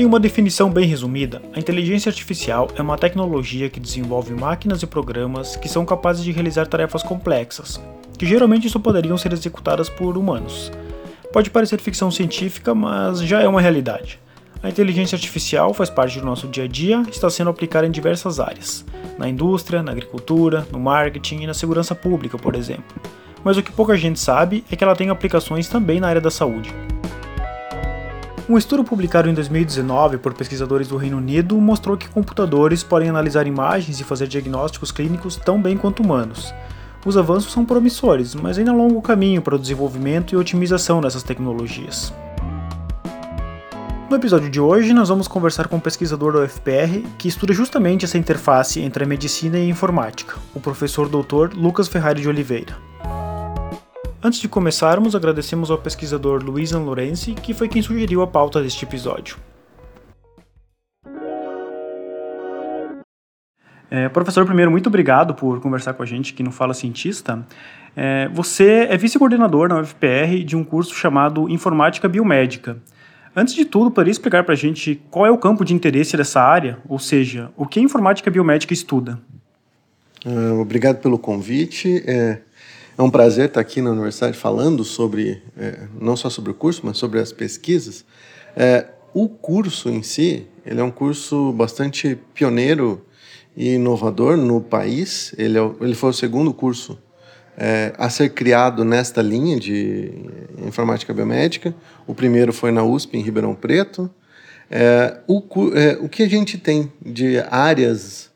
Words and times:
Em 0.00 0.06
uma 0.06 0.18
definição 0.18 0.70
bem 0.70 0.86
resumida, 0.86 1.42
a 1.52 1.58
inteligência 1.58 2.08
artificial 2.08 2.70
é 2.74 2.80
uma 2.80 2.96
tecnologia 2.96 3.68
que 3.68 3.78
desenvolve 3.78 4.32
máquinas 4.32 4.82
e 4.82 4.86
programas 4.86 5.56
que 5.56 5.68
são 5.68 5.84
capazes 5.84 6.24
de 6.24 6.32
realizar 6.32 6.66
tarefas 6.66 7.02
complexas, 7.02 7.78
que 8.16 8.24
geralmente 8.24 8.70
só 8.70 8.78
poderiam 8.78 9.18
ser 9.18 9.30
executadas 9.34 9.90
por 9.90 10.16
humanos. 10.16 10.72
Pode 11.34 11.50
parecer 11.50 11.78
ficção 11.82 12.10
científica, 12.10 12.74
mas 12.74 13.20
já 13.20 13.42
é 13.42 13.46
uma 13.46 13.60
realidade. 13.60 14.18
A 14.62 14.70
inteligência 14.70 15.16
artificial 15.16 15.74
faz 15.74 15.90
parte 15.90 16.18
do 16.18 16.24
nosso 16.24 16.48
dia 16.48 16.64
a 16.64 16.66
dia 16.66 17.02
e 17.06 17.10
está 17.10 17.28
sendo 17.28 17.50
aplicada 17.50 17.86
em 17.86 17.90
diversas 17.90 18.40
áreas, 18.40 18.86
na 19.18 19.28
indústria, 19.28 19.82
na 19.82 19.92
agricultura, 19.92 20.66
no 20.72 20.80
marketing 20.80 21.42
e 21.42 21.46
na 21.46 21.52
segurança 21.52 21.94
pública, 21.94 22.38
por 22.38 22.54
exemplo. 22.54 22.96
Mas 23.44 23.58
o 23.58 23.62
que 23.62 23.70
pouca 23.70 23.98
gente 23.98 24.18
sabe 24.18 24.64
é 24.72 24.76
que 24.76 24.82
ela 24.82 24.96
tem 24.96 25.10
aplicações 25.10 25.68
também 25.68 26.00
na 26.00 26.08
área 26.08 26.22
da 26.22 26.30
saúde. 26.30 26.74
Um 28.50 28.58
estudo 28.58 28.82
publicado 28.82 29.30
em 29.30 29.32
2019 29.32 30.18
por 30.18 30.34
pesquisadores 30.34 30.88
do 30.88 30.96
Reino 30.96 31.18
Unido 31.18 31.56
mostrou 31.60 31.96
que 31.96 32.08
computadores 32.08 32.82
podem 32.82 33.08
analisar 33.08 33.46
imagens 33.46 34.00
e 34.00 34.04
fazer 34.04 34.26
diagnósticos 34.26 34.90
clínicos 34.90 35.36
tão 35.36 35.62
bem 35.62 35.76
quanto 35.76 36.02
humanos. 36.02 36.52
Os 37.06 37.16
avanços 37.16 37.52
são 37.52 37.64
promissores, 37.64 38.34
mas 38.34 38.58
ainda 38.58 38.72
há 38.72 38.74
um 38.74 38.78
longo 38.78 39.00
caminho 39.00 39.40
para 39.40 39.54
o 39.54 39.58
desenvolvimento 39.58 40.34
e 40.34 40.36
otimização 40.36 41.00
dessas 41.00 41.22
tecnologias. 41.22 42.12
No 44.10 44.16
episódio 44.16 44.50
de 44.50 44.60
hoje, 44.60 44.92
nós 44.92 45.10
vamos 45.10 45.28
conversar 45.28 45.68
com 45.68 45.76
um 45.76 45.80
pesquisador 45.80 46.32
da 46.32 46.40
UFPR 46.40 47.06
que 47.18 47.28
estuda 47.28 47.52
justamente 47.52 48.04
essa 48.04 48.18
interface 48.18 48.80
entre 48.80 49.04
a 49.04 49.06
medicina 49.06 49.58
e 49.58 49.62
a 49.62 49.70
informática, 49.70 50.34
o 50.52 50.58
professor 50.58 51.08
Dr. 51.08 51.54
Lucas 51.54 51.86
Ferrari 51.86 52.20
de 52.20 52.28
Oliveira. 52.28 52.89
Antes 54.22 54.38
de 54.38 54.48
começarmos, 54.48 55.14
agradecemos 55.14 55.70
ao 55.70 55.78
pesquisador 55.78 56.42
Luiz 56.44 56.72
Lorenzi, 56.72 57.32
que 57.32 57.54
foi 57.54 57.68
quem 57.68 57.80
sugeriu 57.80 58.20
a 58.20 58.26
pauta 58.26 58.62
deste 58.62 58.84
episódio. 58.84 59.38
É, 63.90 64.10
professor, 64.10 64.44
primeiro, 64.44 64.70
muito 64.70 64.88
obrigado 64.88 65.34
por 65.34 65.58
conversar 65.60 65.94
com 65.94 66.02
a 66.02 66.06
gente 66.06 66.34
aqui 66.34 66.42
no 66.42 66.52
Fala 66.52 66.74
Cientista. 66.74 67.46
É, 67.96 68.28
você 68.28 68.86
é 68.90 68.96
vice-coordenador 68.98 69.70
na 69.70 69.80
UFPR 69.80 70.44
de 70.44 70.54
um 70.54 70.62
curso 70.62 70.94
chamado 70.94 71.48
Informática 71.48 72.06
Biomédica. 72.06 72.76
Antes 73.34 73.54
de 73.54 73.64
tudo, 73.64 73.90
poderia 73.90 74.12
explicar 74.12 74.44
para 74.44 74.52
a 74.52 74.56
gente 74.56 75.00
qual 75.10 75.24
é 75.24 75.30
o 75.30 75.38
campo 75.38 75.64
de 75.64 75.72
interesse 75.72 76.14
dessa 76.14 76.42
área, 76.42 76.78
ou 76.86 76.98
seja, 76.98 77.50
o 77.56 77.64
que 77.64 77.80
a 77.80 77.82
informática 77.82 78.30
biomédica 78.30 78.74
estuda? 78.74 79.18
Uh, 80.26 80.60
obrigado 80.60 81.00
pelo 81.00 81.18
convite. 81.18 82.04
É, 82.06 82.40
é 83.00 83.02
um 83.02 83.10
prazer 83.10 83.46
estar 83.46 83.60
aqui 83.60 83.80
na 83.80 83.92
universidade 83.92 84.36
falando 84.36 84.84
sobre, 84.84 85.42
é, 85.56 85.86
não 85.98 86.14
só 86.18 86.28
sobre 86.28 86.50
o 86.50 86.54
curso, 86.54 86.82
mas 86.84 86.98
sobre 86.98 87.18
as 87.18 87.32
pesquisas. 87.32 88.04
É, 88.54 88.88
o 89.14 89.26
curso 89.26 89.88
em 89.88 90.02
si, 90.02 90.46
ele 90.66 90.80
é 90.80 90.84
um 90.84 90.90
curso 90.90 91.50
bastante 91.54 92.18
pioneiro 92.34 93.02
e 93.56 93.76
inovador 93.76 94.36
no 94.36 94.60
país. 94.60 95.34
Ele, 95.38 95.58
é, 95.58 95.70
ele 95.80 95.94
foi 95.94 96.10
o 96.10 96.12
segundo 96.12 96.52
curso 96.52 96.98
é, 97.56 97.94
a 97.96 98.10
ser 98.10 98.34
criado 98.34 98.84
nesta 98.84 99.22
linha 99.22 99.58
de 99.58 100.12
informática 100.66 101.14
biomédica. 101.14 101.74
O 102.06 102.14
primeiro 102.14 102.52
foi 102.52 102.70
na 102.70 102.84
USP, 102.84 103.16
em 103.16 103.22
Ribeirão 103.22 103.54
Preto. 103.54 104.10
É, 104.70 105.20
o, 105.26 105.42
é, 105.74 105.96
o 106.02 106.06
que 106.06 106.22
a 106.22 106.28
gente 106.28 106.58
tem 106.58 106.92
de 107.00 107.38
áreas 107.50 108.30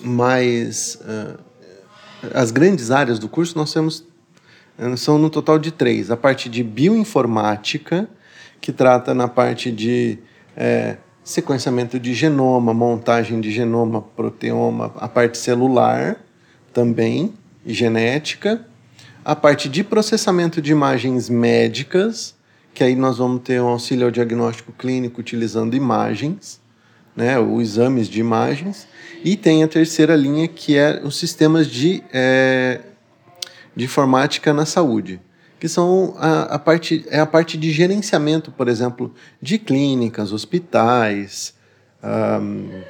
mais 0.00 0.96
uh, 1.02 1.49
as 2.34 2.50
grandes 2.50 2.90
áreas 2.90 3.18
do 3.18 3.28
curso 3.28 3.56
nós 3.56 3.72
temos 3.72 4.04
eh, 4.78 4.96
são 4.96 5.18
no 5.18 5.30
total 5.30 5.58
de 5.58 5.70
três. 5.70 6.10
A 6.10 6.16
parte 6.16 6.48
de 6.48 6.62
bioinformática, 6.62 8.08
que 8.60 8.72
trata 8.72 9.14
na 9.14 9.28
parte 9.28 9.70
de 9.72 10.18
é, 10.56 10.96
sequenciamento 11.24 11.98
de 11.98 12.12
genoma, 12.12 12.74
montagem 12.74 13.40
de 13.40 13.50
genoma, 13.50 14.02
proteoma, 14.02 14.92
a 14.96 15.08
parte 15.08 15.38
celular 15.38 16.16
também, 16.72 17.32
e 17.64 17.74
genética. 17.74 18.66
A 19.24 19.36
parte 19.36 19.68
de 19.68 19.84
processamento 19.84 20.62
de 20.62 20.72
imagens 20.72 21.28
médicas, 21.28 22.34
que 22.72 22.82
aí 22.82 22.96
nós 22.96 23.18
vamos 23.18 23.42
ter 23.42 23.60
um 23.60 23.68
auxílio 23.68 24.06
ao 24.06 24.10
diagnóstico 24.10 24.72
clínico 24.72 25.20
utilizando 25.20 25.76
imagens, 25.76 26.59
né, 27.16 27.38
os 27.38 27.62
exames 27.62 28.08
de 28.08 28.20
imagens. 28.20 28.86
E 29.24 29.36
tem 29.36 29.62
a 29.62 29.68
terceira 29.68 30.16
linha, 30.16 30.48
que 30.48 30.76
é 30.76 31.00
os 31.04 31.16
sistemas 31.18 31.66
de, 31.66 32.02
é, 32.12 32.80
de 33.76 33.84
informática 33.84 34.52
na 34.52 34.64
saúde, 34.64 35.20
que 35.58 35.68
são 35.68 36.14
a, 36.18 36.42
a, 36.54 36.58
parte, 36.58 37.04
é 37.10 37.20
a 37.20 37.26
parte 37.26 37.58
de 37.58 37.70
gerenciamento, 37.70 38.50
por 38.50 38.68
exemplo, 38.68 39.12
de 39.40 39.58
clínicas, 39.58 40.32
hospitais 40.32 41.54
um, 42.02 42.80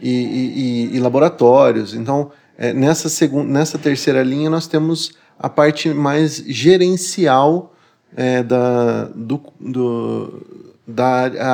e, 0.00 0.90
e, 0.90 0.96
e, 0.96 1.00
laboratórios. 1.00 1.94
Então, 1.94 2.32
é, 2.56 2.72
nessa, 2.72 3.08
segunda, 3.08 3.48
nessa 3.52 3.78
terceira 3.78 4.22
linha, 4.24 4.50
nós 4.50 4.66
temos 4.66 5.12
a 5.38 5.48
parte 5.48 5.90
mais 5.90 6.42
gerencial 6.46 7.72
é, 8.16 8.42
da, 8.42 9.04
do, 9.14 9.40
do, 9.60 10.67
da 10.88 11.06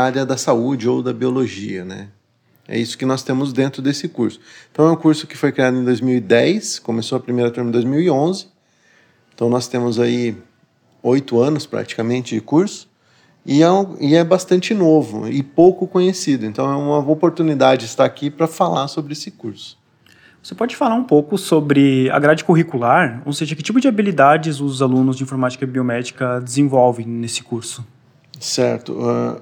área 0.04 0.24
da 0.24 0.36
saúde 0.36 0.88
ou 0.88 1.02
da 1.02 1.12
biologia, 1.12 1.84
né? 1.84 2.08
É 2.68 2.78
isso 2.78 2.96
que 2.96 3.04
nós 3.04 3.24
temos 3.24 3.52
dentro 3.52 3.82
desse 3.82 4.08
curso. 4.08 4.40
Então, 4.70 4.86
é 4.86 4.92
um 4.92 4.96
curso 4.96 5.26
que 5.26 5.36
foi 5.36 5.50
criado 5.50 5.76
em 5.76 5.84
2010, 5.84 6.78
começou 6.78 7.16
a 7.18 7.20
primeira 7.20 7.50
turma 7.50 7.68
em 7.68 7.72
2011. 7.72 8.46
Então, 9.34 9.50
nós 9.50 9.66
temos 9.66 9.98
aí 9.98 10.36
oito 11.02 11.40
anos 11.40 11.66
praticamente 11.66 12.36
de 12.36 12.40
curso. 12.40 12.88
E 13.44 13.62
é, 13.62 13.70
um, 13.70 13.96
e 14.00 14.14
é 14.14 14.24
bastante 14.24 14.72
novo 14.72 15.28
e 15.28 15.42
pouco 15.42 15.86
conhecido. 15.86 16.46
Então, 16.46 16.70
é 16.72 16.76
uma 16.76 16.98
oportunidade 16.98 17.84
estar 17.84 18.04
aqui 18.04 18.30
para 18.30 18.46
falar 18.46 18.88
sobre 18.88 19.12
esse 19.12 19.30
curso. 19.30 19.76
Você 20.42 20.54
pode 20.54 20.76
falar 20.76 20.94
um 20.94 21.04
pouco 21.04 21.36
sobre 21.36 22.08
a 22.10 22.18
grade 22.18 22.44
curricular, 22.44 23.20
ou 23.26 23.32
seja, 23.32 23.54
que 23.54 23.62
tipo 23.62 23.80
de 23.80 23.88
habilidades 23.88 24.60
os 24.60 24.80
alunos 24.80 25.16
de 25.16 25.24
informática 25.24 25.66
biomédica 25.66 26.40
desenvolvem 26.40 27.06
nesse 27.06 27.42
curso? 27.42 27.84
Certo. 28.40 28.92
Uh, 28.92 29.40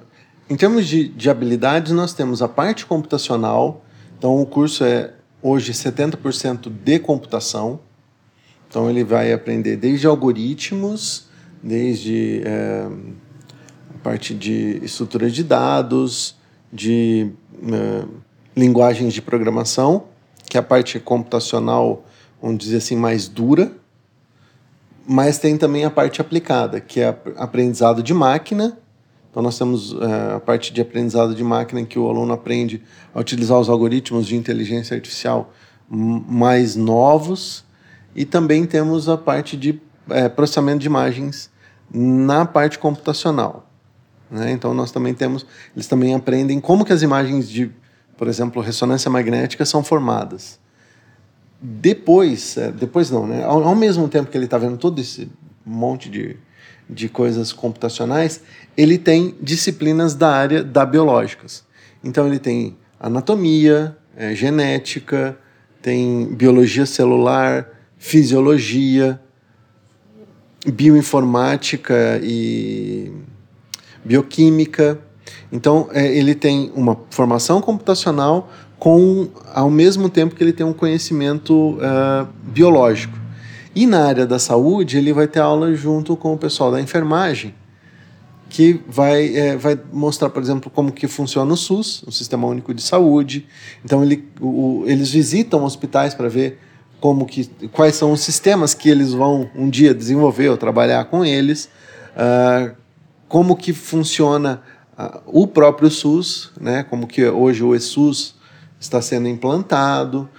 em 0.49 0.55
termos 0.55 0.87
de, 0.87 1.07
de 1.07 1.29
habilidades, 1.29 1.91
nós 1.93 2.13
temos 2.13 2.41
a 2.41 2.47
parte 2.47 2.85
computacional. 2.85 3.83
Então, 4.17 4.39
o 4.39 4.45
curso 4.45 4.83
é 4.83 5.13
hoje 5.41 5.71
70% 5.73 6.69
de 6.69 6.99
computação. 6.99 7.79
Então, 8.69 8.89
ele 8.89 9.03
vai 9.03 9.31
aprender 9.31 9.77
desde 9.77 10.05
algoritmos, 10.05 11.27
desde 11.61 12.41
é, 12.45 12.87
a 13.93 13.97
parte 14.03 14.33
de 14.33 14.79
estrutura 14.83 15.29
de 15.29 15.43
dados, 15.43 16.35
de 16.71 17.31
é, 17.71 18.05
linguagens 18.55 19.13
de 19.13 19.21
programação, 19.21 20.05
que 20.49 20.57
é 20.57 20.59
a 20.59 20.63
parte 20.63 20.99
computacional, 20.99 22.05
vamos 22.41 22.59
dizer 22.59 22.77
assim, 22.77 22.95
mais 22.95 23.27
dura. 23.27 23.71
Mas 25.05 25.37
tem 25.37 25.57
também 25.57 25.83
a 25.85 25.89
parte 25.89 26.21
aplicada, 26.21 26.79
que 26.79 26.99
é 26.99 27.17
aprendizado 27.37 28.01
de 28.01 28.13
máquina 28.13 28.77
então, 29.33 29.41
nós 29.41 29.57
temos 29.57 29.95
é, 29.99 30.35
a 30.35 30.39
parte 30.39 30.71
de 30.71 30.79
aprendizado 30.79 31.33
de 31.33 31.43
máquina 31.43 31.81
em 31.81 31.85
que 31.85 31.97
o 31.97 32.07
aluno 32.07 32.31
aprende 32.31 32.83
a 33.15 33.19
utilizar 33.19 33.59
os 33.59 33.67
algoritmos 33.67 34.27
de 34.27 34.35
inteligência 34.35 34.93
artificial 34.93 35.51
mais 35.89 36.75
novos 36.75 37.65
e 38.15 38.25
também 38.25 38.63
temos 38.67 39.09
a 39.09 39.17
parte 39.17 39.57
de 39.57 39.81
é, 40.07 40.29
processamento 40.29 40.81
de 40.81 40.85
imagens 40.85 41.49
na 41.91 42.45
parte 42.45 42.77
computacional. 42.77 43.67
Né? 44.29 44.51
Então, 44.51 44.71
nós 44.71 44.91
também 44.91 45.15
temos, 45.15 45.47
eles 45.75 45.87
também 45.87 46.13
aprendem 46.13 46.59
como 46.59 46.85
que 46.85 46.93
as 46.93 47.01
imagens 47.01 47.49
de, 47.49 47.71
por 48.15 48.27
exemplo, 48.27 48.61
ressonância 48.61 49.09
magnética 49.09 49.65
são 49.65 49.83
formadas. 49.83 50.59
Depois, 51.59 52.55
é, 52.55 52.71
depois 52.71 53.09
não, 53.09 53.25
né? 53.25 53.43
Ao, 53.43 53.63
ao 53.63 53.75
mesmo 53.75 54.07
tempo 54.07 54.29
que 54.29 54.37
ele 54.37 54.45
está 54.45 54.59
vendo 54.59 54.77
todo 54.77 55.01
esse 55.01 55.31
monte 55.65 56.07
de 56.07 56.37
de 56.89 57.09
coisas 57.09 57.51
computacionais, 57.51 58.41
ele 58.75 58.97
tem 58.97 59.35
disciplinas 59.41 60.15
da 60.15 60.29
área 60.29 60.63
da 60.63 60.85
biológicas. 60.85 61.63
Então 62.03 62.27
ele 62.27 62.39
tem 62.39 62.75
anatomia, 62.99 63.97
é, 64.15 64.35
genética, 64.35 65.37
tem 65.81 66.33
biologia 66.33 66.85
celular, 66.85 67.67
fisiologia, 67.97 69.19
bioinformática 70.65 72.19
e 72.23 73.11
bioquímica. 74.03 74.99
Então 75.51 75.89
é, 75.91 76.15
ele 76.15 76.35
tem 76.35 76.71
uma 76.75 76.99
formação 77.09 77.61
computacional 77.61 78.49
com 78.77 79.29
ao 79.53 79.69
mesmo 79.69 80.09
tempo 80.09 80.35
que 80.35 80.43
ele 80.43 80.51
tem 80.51 80.65
um 80.65 80.73
conhecimento 80.73 81.77
uh, 81.77 82.27
biológico. 82.43 83.22
E 83.75 83.85
na 83.87 84.05
área 84.05 84.25
da 84.25 84.37
saúde, 84.37 84.97
ele 84.97 85.13
vai 85.13 85.27
ter 85.27 85.39
aula 85.39 85.73
junto 85.73 86.15
com 86.15 86.33
o 86.33 86.37
pessoal 86.37 86.71
da 86.71 86.79
enfermagem, 86.79 87.55
que 88.49 88.79
vai, 88.87 89.35
é, 89.35 89.57
vai 89.57 89.79
mostrar, 89.91 90.29
por 90.29 90.41
exemplo, 90.41 90.69
como 90.69 90.91
que 90.91 91.07
funciona 91.07 91.51
o 91.51 91.57
SUS, 91.57 92.03
o 92.05 92.11
Sistema 92.11 92.45
Único 92.47 92.73
de 92.73 92.83
Saúde. 92.83 93.47
Então, 93.83 94.03
ele, 94.03 94.27
o, 94.39 94.83
eles 94.85 95.09
visitam 95.09 95.63
hospitais 95.63 96.13
para 96.13 96.29
ver 96.29 96.59
como 97.01 97.25
que, 97.25 97.49
quais 97.71 97.95
são 97.95 98.11
os 98.11 98.21
sistemas 98.21 98.73
que 98.73 98.89
eles 98.89 99.11
vão 99.11 99.49
um 99.55 99.69
dia 99.69 99.93
desenvolver 99.93 100.49
ou 100.49 100.57
trabalhar 100.57 101.05
com 101.05 101.25
eles, 101.25 101.67
uh, 102.15 102.75
como 103.27 103.55
que 103.55 103.73
funciona 103.73 104.61
o 105.25 105.47
próprio 105.47 105.89
SUS, 105.89 106.51
né, 106.59 106.83
como 106.83 107.07
que 107.07 107.25
hoje 107.25 107.63
o 107.63 107.73
ESUS 107.75 108.35
está 108.79 109.01
sendo 109.01 109.27
implantado, 109.27 110.29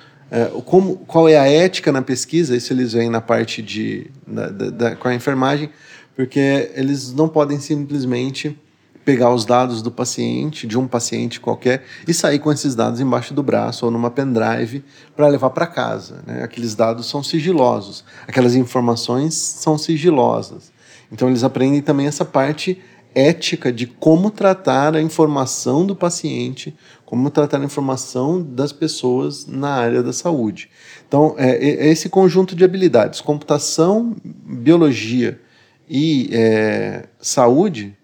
como, 0.65 0.97
qual 1.07 1.29
é 1.29 1.39
a 1.39 1.47
ética 1.47 1.93
na 1.93 2.03
pesquisa, 2.03 2.57
isso 2.57 2.73
eles 2.73 2.93
veem 2.93 3.09
na 3.09 3.21
parte 3.21 3.63
de, 3.63 4.11
da, 4.27 4.49
da, 4.49 4.97
com 4.97 5.07
a 5.07 5.15
enfermagem, 5.15 5.71
porque 6.17 6.71
eles 6.75 7.13
não 7.13 7.29
podem 7.29 7.61
simplesmente 7.61 8.59
pegar 9.05 9.33
os 9.33 9.45
dados 9.45 9.83
do 9.83 9.91
paciente, 9.91 10.67
de 10.67 10.79
um 10.79 10.89
paciente 10.89 11.39
qualquer, 11.39 11.85
e 12.09 12.15
sair 12.15 12.39
com 12.39 12.51
esses 12.51 12.75
dados 12.75 13.01
embaixo 13.01 13.35
do 13.35 13.43
braço 13.43 13.85
ou 13.85 13.91
numa 13.93 14.11
pendrive 14.11 14.83
para 15.15 15.29
levar 15.29 15.51
para 15.51 15.67
casa. 15.67 16.23
Né? 16.27 16.43
Aqueles 16.43 16.75
dados 16.75 17.09
são 17.09 17.23
sigilosos, 17.23 18.05
aquelas 18.27 18.55
informações 18.55 19.35
são 19.35 19.77
sigilosas. 19.77 20.73
Então 21.13 21.29
eles 21.29 21.45
aprendem 21.45 21.83
também 21.83 22.07
essa 22.07 22.25
parte 22.25 22.81
ética 23.15 23.73
de 23.73 23.87
como 23.87 24.31
tratar 24.31 24.97
a 24.97 25.01
informação 25.01 25.87
do 25.87 25.95
paciente, 25.95 26.75
como 27.05 27.31
tratar 27.31 27.61
a 27.61 27.65
informação 27.65 28.43
das 28.43 28.73
pessoas 28.73 29.47
na 29.47 29.71
área 29.71 30.03
da 30.03 30.13
saúde. 30.13 30.69
Então, 31.07 31.35
é, 31.39 31.51
é 31.51 31.89
esse 31.89 32.09
conjunto 32.09 32.57
de 32.57 32.65
habilidades, 32.65 33.21
computação, 33.21 34.17
biologia 34.25 35.41
e 35.89 36.29
é, 36.33 37.05
saúde, 37.21 37.97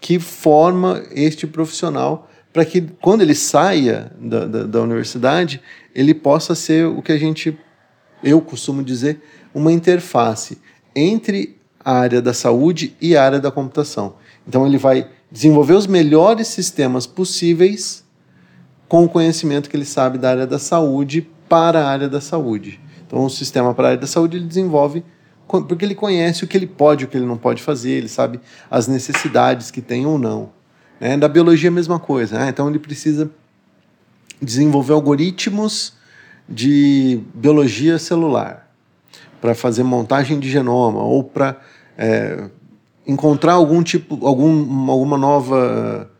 que 0.00 0.18
forma 0.18 1.02
este 1.12 1.46
profissional 1.46 2.28
para 2.52 2.64
que, 2.64 2.82
quando 3.00 3.22
ele 3.22 3.34
saia 3.34 4.12
da, 4.20 4.46
da, 4.46 4.62
da 4.64 4.82
universidade, 4.82 5.60
ele 5.94 6.14
possa 6.14 6.54
ser 6.54 6.86
o 6.86 7.02
que 7.02 7.10
a 7.10 7.18
gente, 7.18 7.58
eu 8.22 8.40
costumo 8.40 8.82
dizer, 8.82 9.20
uma 9.52 9.72
interface 9.72 10.58
entre 10.94 11.56
a 11.84 11.92
área 11.92 12.22
da 12.22 12.32
saúde 12.32 12.94
e 13.00 13.16
a 13.16 13.24
área 13.24 13.40
da 13.40 13.50
computação. 13.50 14.16
Então 14.46 14.66
ele 14.66 14.78
vai 14.78 15.08
desenvolver 15.30 15.74
os 15.74 15.86
melhores 15.86 16.48
sistemas 16.48 17.06
possíveis 17.06 18.04
com 18.88 19.04
o 19.04 19.08
conhecimento 19.08 19.68
que 19.68 19.76
ele 19.76 19.84
sabe 19.84 20.18
da 20.18 20.30
área 20.30 20.46
da 20.46 20.58
saúde 20.58 21.28
para 21.48 21.84
a 21.84 21.88
área 21.88 22.08
da 22.08 22.20
saúde. 22.20 22.80
Então 23.06 23.24
o 23.24 23.30
sistema 23.30 23.74
para 23.74 23.84
a 23.84 23.90
área 23.90 24.00
da 24.00 24.06
saúde 24.06 24.36
ele 24.36 24.46
desenvolve 24.46 25.04
porque 25.46 25.84
ele 25.84 25.94
conhece 25.94 26.42
o 26.42 26.46
que 26.46 26.56
ele 26.56 26.66
pode, 26.66 27.04
o 27.04 27.08
que 27.08 27.16
ele 27.16 27.26
não 27.26 27.36
pode 27.36 27.62
fazer, 27.62 27.90
ele 27.90 28.08
sabe 28.08 28.40
as 28.70 28.88
necessidades 28.88 29.70
que 29.70 29.80
tem 29.80 30.06
ou 30.06 30.18
não. 30.18 30.50
Né? 30.98 31.16
Da 31.16 31.28
biologia 31.28 31.68
a 31.68 31.72
mesma 31.72 31.98
coisa. 31.98 32.38
Né? 32.38 32.48
Então 32.48 32.68
ele 32.68 32.78
precisa 32.78 33.30
desenvolver 34.40 34.92
algoritmos 34.94 35.94
de 36.48 37.20
biologia 37.34 37.98
celular 37.98 38.70
para 39.40 39.54
fazer 39.54 39.82
montagem 39.82 40.38
de 40.38 40.50
genoma 40.50 41.02
ou 41.02 41.22
para 41.22 41.60
é, 41.96 42.48
encontrar 43.06 43.54
algum 43.54 43.82
tipo, 43.82 44.26
algum, 44.26 44.90
alguma 44.90 45.18
nova 45.18 46.10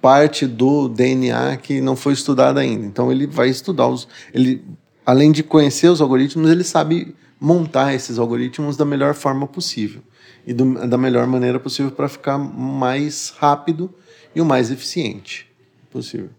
parte 0.00 0.46
do 0.46 0.88
DNA 0.88 1.56
que 1.56 1.80
não 1.80 1.96
foi 1.96 2.12
estudada 2.12 2.60
ainda. 2.60 2.86
Então 2.86 3.10
ele 3.10 3.26
vai 3.26 3.48
estudar 3.48 3.86
os, 3.86 4.06
ele 4.32 4.64
além 5.04 5.32
de 5.32 5.42
conhecer 5.42 5.88
os 5.88 6.00
algoritmos, 6.00 6.50
ele 6.50 6.64
sabe 6.64 7.14
montar 7.40 7.92
esses 7.94 8.18
algoritmos 8.18 8.76
da 8.76 8.84
melhor 8.84 9.14
forma 9.14 9.46
possível 9.46 10.02
e 10.46 10.52
do, 10.52 10.86
da 10.86 10.96
melhor 10.96 11.26
maneira 11.26 11.58
possível 11.58 11.90
para 11.90 12.08
ficar 12.08 12.38
mais 12.38 13.34
rápido 13.38 13.92
e 14.34 14.40
o 14.40 14.44
mais 14.44 14.70
eficiente 14.70 15.46
possível. 15.90 16.30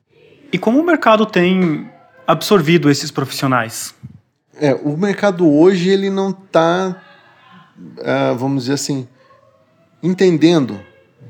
E 0.52 0.58
como 0.58 0.80
o 0.80 0.86
mercado 0.86 1.26
tem 1.26 1.90
absorvido 2.28 2.90
esses 2.90 3.12
profissionais? 3.12 3.94
É, 4.56 4.74
o 4.74 4.96
mercado 4.96 5.50
hoje 5.50 5.90
ele 5.90 6.10
não 6.10 6.30
está, 6.30 7.02
uh, 7.78 8.02
ah, 8.04 8.34
vamos 8.34 8.64
dizer 8.64 8.74
assim, 8.74 9.08
entendendo 10.04 10.80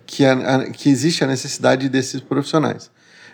que, 0.06 0.26
a, 0.26 0.70
que 0.72 0.90
existe 0.90 1.24
a 1.24 1.28
necessidade 1.28 1.88
desses 1.88 2.20
profissionais. 2.20 2.92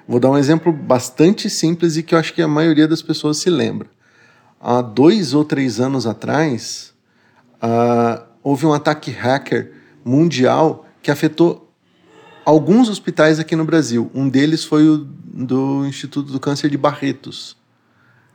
Vou 0.07 0.19
dar 0.19 0.29
um 0.29 0.37
exemplo 0.37 0.73
bastante 0.73 1.49
simples 1.49 1.95
e 1.95 2.03
que 2.03 2.13
eu 2.13 2.19
acho 2.19 2.33
que 2.33 2.41
a 2.41 2.47
maioria 2.47 2.87
das 2.87 3.01
pessoas 3.01 3.37
se 3.37 3.49
lembra. 3.49 3.87
Há 4.59 4.81
dois 4.81 5.33
ou 5.33 5.45
três 5.45 5.79
anos 5.79 6.05
atrás, 6.05 6.93
uh, 7.63 8.21
houve 8.43 8.65
um 8.65 8.73
ataque 8.73 9.11
hacker 9.11 9.71
mundial 10.03 10.85
que 11.01 11.09
afetou 11.09 11.71
alguns 12.43 12.89
hospitais 12.89 13.39
aqui 13.39 13.55
no 13.55 13.63
Brasil. 13.63 14.11
Um 14.13 14.27
deles 14.27 14.65
foi 14.65 14.87
o 14.87 14.97
do 14.97 15.85
Instituto 15.85 16.31
do 16.31 16.39
Câncer 16.39 16.69
de 16.69 16.77
Barretos. 16.77 17.55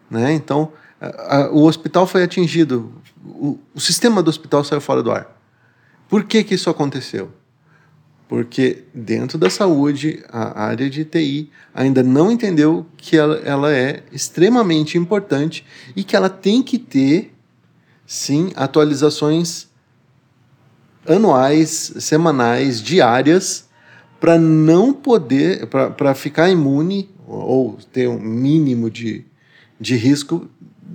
Né? 0.08 0.32
Então, 0.32 0.72
o 1.52 1.64
hospital 1.64 2.06
foi 2.06 2.22
atingido, 2.22 2.92
o, 3.24 3.58
o 3.74 3.80
sistema 3.80 4.22
do 4.22 4.28
hospital 4.28 4.64
saiu 4.64 4.80
fora 4.80 5.02
do 5.02 5.10
ar. 5.10 5.33
Por 6.14 6.22
que, 6.22 6.44
que 6.44 6.54
isso 6.54 6.70
aconteceu? 6.70 7.28
Porque 8.28 8.84
dentro 8.94 9.36
da 9.36 9.50
saúde, 9.50 10.22
a 10.28 10.62
área 10.62 10.88
de 10.88 11.04
TI 11.04 11.50
ainda 11.74 12.04
não 12.04 12.30
entendeu 12.30 12.86
que 12.96 13.16
ela, 13.16 13.38
ela 13.38 13.72
é 13.74 14.04
extremamente 14.12 14.96
importante 14.96 15.66
e 15.96 16.04
que 16.04 16.14
ela 16.14 16.30
tem 16.30 16.62
que 16.62 16.78
ter, 16.78 17.34
sim, 18.06 18.52
atualizações 18.54 19.66
anuais, 21.04 21.94
semanais, 21.98 22.80
diárias, 22.80 23.68
para 24.20 24.38
não 24.38 24.92
poder, 24.92 25.66
para 25.66 26.14
ficar 26.14 26.48
imune 26.48 27.10
ou 27.26 27.76
ter 27.92 28.08
um 28.08 28.20
mínimo 28.20 28.88
de, 28.88 29.24
de 29.80 29.96
risco 29.96 30.48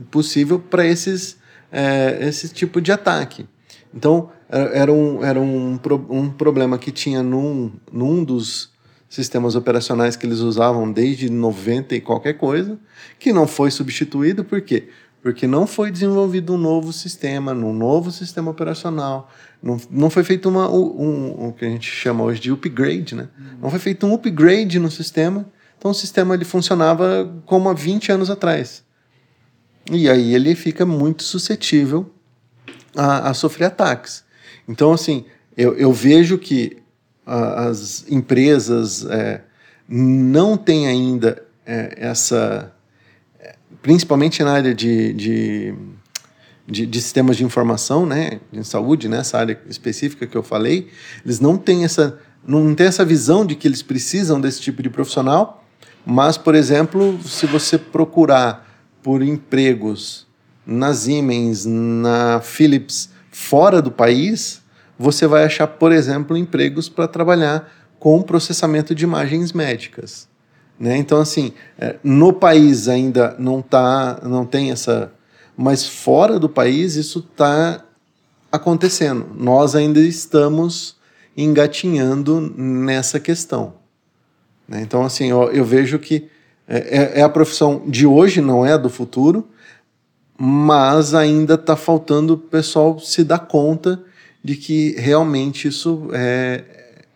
possível 0.09 0.59
para 0.61 0.87
esses, 0.87 1.35
é, 1.69 2.19
esse 2.21 2.47
tipo 2.47 2.79
de 2.79 2.93
ataque. 2.93 3.45
Então, 3.93 4.31
era 4.49 4.91
um, 4.91 5.23
era 5.23 5.39
um, 5.39 5.79
um 6.09 6.29
problema 6.29 6.77
que 6.77 6.91
tinha 6.91 7.21
num, 7.21 7.71
num 7.91 8.23
dos 8.23 8.71
sistemas 9.07 9.55
operacionais 9.55 10.15
que 10.15 10.25
eles 10.25 10.39
usavam 10.39 10.91
desde 10.91 11.29
90 11.29 11.95
e 11.95 12.01
qualquer 12.01 12.33
coisa, 12.33 12.79
que 13.17 13.33
não 13.33 13.47
foi 13.47 13.71
substituído, 13.71 14.43
por 14.43 14.61
quê? 14.61 14.89
Porque 15.21 15.47
não 15.47 15.67
foi 15.67 15.91
desenvolvido 15.91 16.53
um 16.53 16.57
novo 16.57 16.93
sistema, 16.93 17.51
um 17.51 17.73
novo 17.73 18.11
sistema 18.11 18.51
operacional, 18.51 19.29
não, 19.61 19.77
não 19.89 20.09
foi 20.09 20.23
feito 20.23 20.47
uma, 20.47 20.69
um, 20.69 21.01
um, 21.01 21.47
o 21.49 21.53
que 21.53 21.65
a 21.65 21.69
gente 21.69 21.89
chama 21.89 22.23
hoje 22.23 22.39
de 22.39 22.51
upgrade, 22.51 23.15
né? 23.15 23.27
Uhum. 23.37 23.45
Não 23.63 23.69
foi 23.69 23.79
feito 23.79 24.05
um 24.05 24.13
upgrade 24.13 24.79
no 24.79 24.89
sistema, 24.89 25.45
então 25.77 25.91
o 25.91 25.93
sistema 25.93 26.35
ele 26.35 26.45
funcionava 26.45 27.41
como 27.45 27.67
há 27.67 27.73
20 27.73 28.11
anos 28.11 28.29
atrás. 28.29 28.83
E 29.91 30.09
aí 30.09 30.33
ele 30.33 30.55
fica 30.55 30.85
muito 30.85 31.23
suscetível 31.23 32.09
a, 32.95 33.29
a 33.29 33.33
sofrer 33.33 33.65
ataques. 33.65 34.23
Então, 34.67 34.91
assim, 34.93 35.25
eu, 35.55 35.73
eu 35.75 35.91
vejo 35.91 36.37
que 36.37 36.77
as 37.25 38.05
empresas 38.09 39.05
é, 39.05 39.41
não 39.87 40.57
têm 40.57 40.87
ainda 40.87 41.43
é, 41.65 41.95
essa. 41.97 42.73
Principalmente 43.81 44.43
na 44.43 44.51
área 44.51 44.73
de, 44.73 45.13
de, 45.13 45.75
de, 46.67 46.85
de, 46.85 47.01
sistemas 47.01 47.37
de 47.37 47.45
informação, 47.45 48.05
né, 48.05 48.39
de 48.51 48.65
saúde, 48.65 49.07
nessa 49.07 49.37
né, 49.37 49.41
área 49.41 49.61
específica 49.69 50.27
que 50.27 50.35
eu 50.35 50.43
falei, 50.43 50.89
eles 51.23 51.39
não 51.39 51.55
têm 51.55 51.85
essa, 51.85 52.19
não 52.45 52.73
têm 52.75 52.87
essa 52.87 53.05
visão 53.05 53.45
de 53.45 53.55
que 53.55 53.67
eles 53.67 53.81
precisam 53.81 54.41
desse 54.41 54.59
tipo 54.59 54.81
de 54.81 54.89
profissional. 54.89 55.63
Mas, 56.05 56.37
por 56.37 56.55
exemplo, 56.55 57.19
se 57.23 57.45
você 57.45 57.77
procurar 57.77 58.67
por 59.03 59.21
empregos 59.21 60.27
na 60.65 60.93
Siemens, 60.93 61.65
na 61.65 62.41
Philips, 62.41 63.09
fora 63.39 63.81
do 63.81 63.89
país, 63.89 64.61
você 64.97 65.25
vai 65.25 65.45
achar, 65.45 65.65
por 65.65 65.93
exemplo, 65.93 66.35
empregos 66.35 66.89
para 66.89 67.07
trabalhar 67.07 67.71
com 67.97 68.21
processamento 68.21 68.93
de 68.93 69.05
imagens 69.05 69.53
médicas. 69.53 70.27
Né? 70.77 70.97
Então, 70.97 71.21
assim, 71.21 71.53
é, 71.77 71.95
no 72.03 72.33
país 72.33 72.89
ainda 72.89 73.35
não, 73.39 73.61
tá, 73.61 74.19
não 74.23 74.45
tem 74.45 74.71
essa. 74.71 75.13
Mas 75.55 75.87
fora 75.87 76.37
do 76.37 76.49
país 76.49 76.95
isso 76.95 77.19
está 77.31 77.83
acontecendo. 78.51 79.27
Nós 79.35 79.73
ainda 79.73 80.01
estamos 80.01 80.97
engatinhando 81.35 82.41
nessa 82.41 83.21
questão. 83.21 83.75
Né? 84.67 84.81
Então, 84.81 85.03
assim, 85.03 85.29
eu, 85.29 85.43
eu 85.51 85.63
vejo 85.63 85.97
que 85.97 86.29
é, 86.67 86.77
é, 86.77 87.19
é 87.21 87.23
a 87.23 87.29
profissão 87.29 87.83
de 87.87 88.05
hoje, 88.05 88.41
não 88.41 88.65
é 88.65 88.73
a 88.73 88.77
do 88.77 88.89
futuro, 88.89 89.47
mas 90.41 91.13
ainda 91.13 91.55
está 91.55 91.75
faltando 91.75 92.35
o 92.35 92.37
pessoal 92.37 92.97
se 92.97 93.25
dar 93.25 93.39
conta 93.39 94.01
de 94.41 94.55
que 94.55 94.95
realmente 94.97 95.67
isso 95.67 96.07
é, 96.13 96.63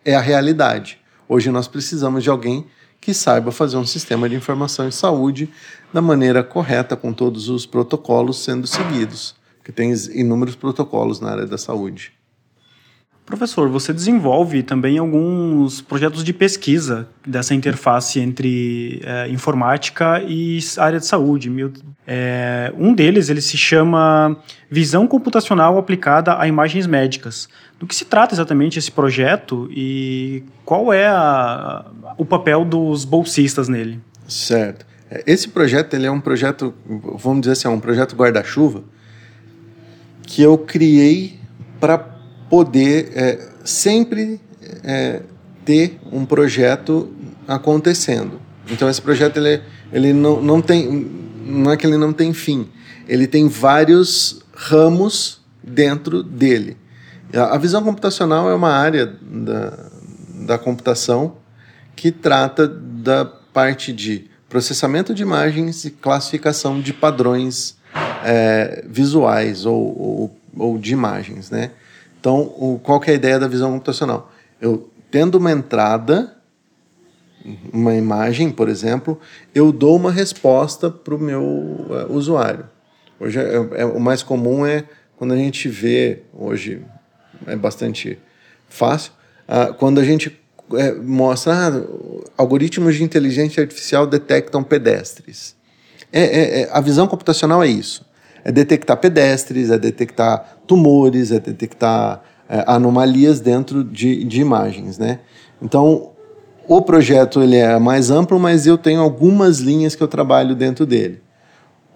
é 0.04 0.14
a 0.14 0.20
realidade. 0.20 1.00
Hoje 1.26 1.50
nós 1.50 1.66
precisamos 1.66 2.22
de 2.22 2.28
alguém 2.28 2.66
que 3.00 3.14
saiba 3.14 3.50
fazer 3.50 3.78
um 3.78 3.86
sistema 3.86 4.28
de 4.28 4.36
informação 4.36 4.86
em 4.86 4.90
saúde 4.90 5.48
da 5.90 6.02
maneira 6.02 6.42
correta, 6.44 6.96
com 6.96 7.14
todos 7.14 7.48
os 7.48 7.64
protocolos 7.64 8.44
sendo 8.44 8.66
seguidos, 8.66 9.34
que 9.64 9.72
tem 9.72 9.94
inúmeros 10.14 10.54
protocolos 10.54 11.18
na 11.18 11.30
área 11.30 11.46
da 11.46 11.56
saúde. 11.56 12.12
Professor, 13.26 13.70
você 13.70 13.90
desenvolve 13.90 14.62
também 14.62 14.98
alguns 14.98 15.80
projetos 15.80 16.22
de 16.22 16.32
pesquisa 16.32 17.08
dessa 17.26 17.54
interface 17.54 18.20
entre 18.20 19.00
é, 19.02 19.28
informática 19.28 20.22
e 20.28 20.58
área 20.76 21.00
de 21.00 21.06
saúde. 21.06 21.50
É, 22.06 22.70
um 22.76 22.92
deles 22.92 23.30
ele 23.30 23.40
se 23.40 23.56
chama 23.56 24.36
Visão 24.70 25.06
Computacional 25.06 25.78
Aplicada 25.78 26.38
a 26.38 26.46
Imagens 26.46 26.86
Médicas. 26.86 27.48
Do 27.80 27.86
que 27.86 27.94
se 27.94 28.04
trata 28.04 28.34
exatamente 28.34 28.78
esse 28.78 28.92
projeto 28.92 29.70
e 29.70 30.44
qual 30.62 30.92
é 30.92 31.06
a, 31.06 31.86
o 32.18 32.26
papel 32.26 32.62
dos 32.62 33.06
bolsistas 33.06 33.70
nele? 33.70 34.00
Certo. 34.28 34.84
É, 35.10 35.24
esse 35.26 35.48
projeto 35.48 35.94
ele 35.94 36.04
é 36.04 36.10
um 36.10 36.20
projeto, 36.20 36.74
vamos 37.16 37.40
dizer 37.40 37.52
assim, 37.52 37.68
é 37.68 37.70
um 37.70 37.80
projeto 37.80 38.14
guarda-chuva 38.14 38.84
que 40.26 40.42
eu 40.42 40.58
criei 40.58 41.38
para 41.80 42.13
poder 42.54 43.10
é, 43.16 43.48
sempre 43.64 44.40
é, 44.84 45.22
ter 45.64 45.98
um 46.12 46.24
projeto 46.24 47.12
acontecendo. 47.48 48.40
Então 48.70 48.88
esse 48.88 49.02
projeto 49.02 49.38
ele, 49.38 49.60
ele 49.92 50.12
não, 50.12 50.40
não 50.40 50.62
tem 50.62 51.10
não 51.44 51.72
é 51.72 51.76
que 51.76 51.84
ele 51.84 51.96
não 51.96 52.12
tem 52.12 52.32
fim, 52.32 52.68
ele 53.08 53.26
tem 53.26 53.48
vários 53.48 54.40
ramos 54.54 55.40
dentro 55.64 56.22
dele. 56.22 56.76
A, 57.34 57.56
a 57.56 57.58
visão 57.58 57.82
computacional 57.82 58.48
é 58.48 58.54
uma 58.54 58.70
área 58.70 59.04
da, 59.20 59.90
da 60.46 60.56
computação 60.56 61.38
que 61.96 62.12
trata 62.12 62.68
da 62.68 63.24
parte 63.24 63.92
de 63.92 64.30
processamento 64.48 65.12
de 65.12 65.22
imagens 65.22 65.84
e 65.84 65.90
classificação 65.90 66.80
de 66.80 66.92
padrões 66.92 67.76
é, 68.24 68.84
visuais 68.88 69.66
ou, 69.66 69.74
ou, 69.74 70.38
ou 70.56 70.78
de 70.78 70.92
imagens, 70.92 71.50
né? 71.50 71.72
Então, 72.24 72.40
o, 72.56 72.80
qual 72.82 72.98
que 72.98 73.10
é 73.10 73.12
a 73.12 73.16
ideia 73.16 73.38
da 73.38 73.46
visão 73.46 73.70
computacional? 73.70 74.32
Eu 74.58 74.90
tendo 75.10 75.36
uma 75.36 75.52
entrada, 75.52 76.34
uma 77.70 77.94
imagem, 77.94 78.50
por 78.50 78.70
exemplo, 78.70 79.20
eu 79.54 79.70
dou 79.70 79.94
uma 79.94 80.10
resposta 80.10 80.90
para 80.90 81.14
o 81.14 81.18
meu 81.18 81.42
uh, 81.42 82.06
usuário. 82.08 82.64
Hoje 83.20 83.38
é, 83.38 83.82
é, 83.82 83.84
o 83.84 84.00
mais 84.00 84.22
comum 84.22 84.64
é 84.64 84.84
quando 85.18 85.34
a 85.34 85.36
gente 85.36 85.68
vê, 85.68 86.22
hoje 86.32 86.80
é 87.46 87.56
bastante 87.56 88.18
fácil, 88.70 89.12
uh, 89.46 89.74
quando 89.74 90.00
a 90.00 90.04
gente 90.04 90.34
é, 90.76 90.92
mostra 90.94 91.52
ah, 91.52 91.84
algoritmos 92.38 92.94
de 92.94 93.04
inteligência 93.04 93.62
artificial 93.62 94.06
detectam 94.06 94.64
pedestres. 94.64 95.54
É, 96.10 96.22
é, 96.22 96.60
é, 96.62 96.68
a 96.72 96.80
visão 96.80 97.06
computacional 97.06 97.62
é 97.62 97.66
isso 97.66 98.02
é 98.44 98.52
detectar 98.52 98.96
pedestres, 98.98 99.70
é 99.70 99.78
detectar 99.78 100.58
tumores, 100.66 101.32
é 101.32 101.40
detectar 101.40 102.22
é, 102.48 102.62
anomalias 102.66 103.40
dentro 103.40 103.82
de, 103.82 104.22
de 104.24 104.40
imagens, 104.40 104.98
né? 104.98 105.20
Então, 105.62 106.10
o 106.68 106.82
projeto 106.82 107.42
ele 107.42 107.56
é 107.56 107.78
mais 107.78 108.10
amplo, 108.10 108.38
mas 108.38 108.66
eu 108.66 108.76
tenho 108.76 109.00
algumas 109.00 109.58
linhas 109.58 109.94
que 109.94 110.02
eu 110.02 110.08
trabalho 110.08 110.54
dentro 110.54 110.84
dele. 110.84 111.22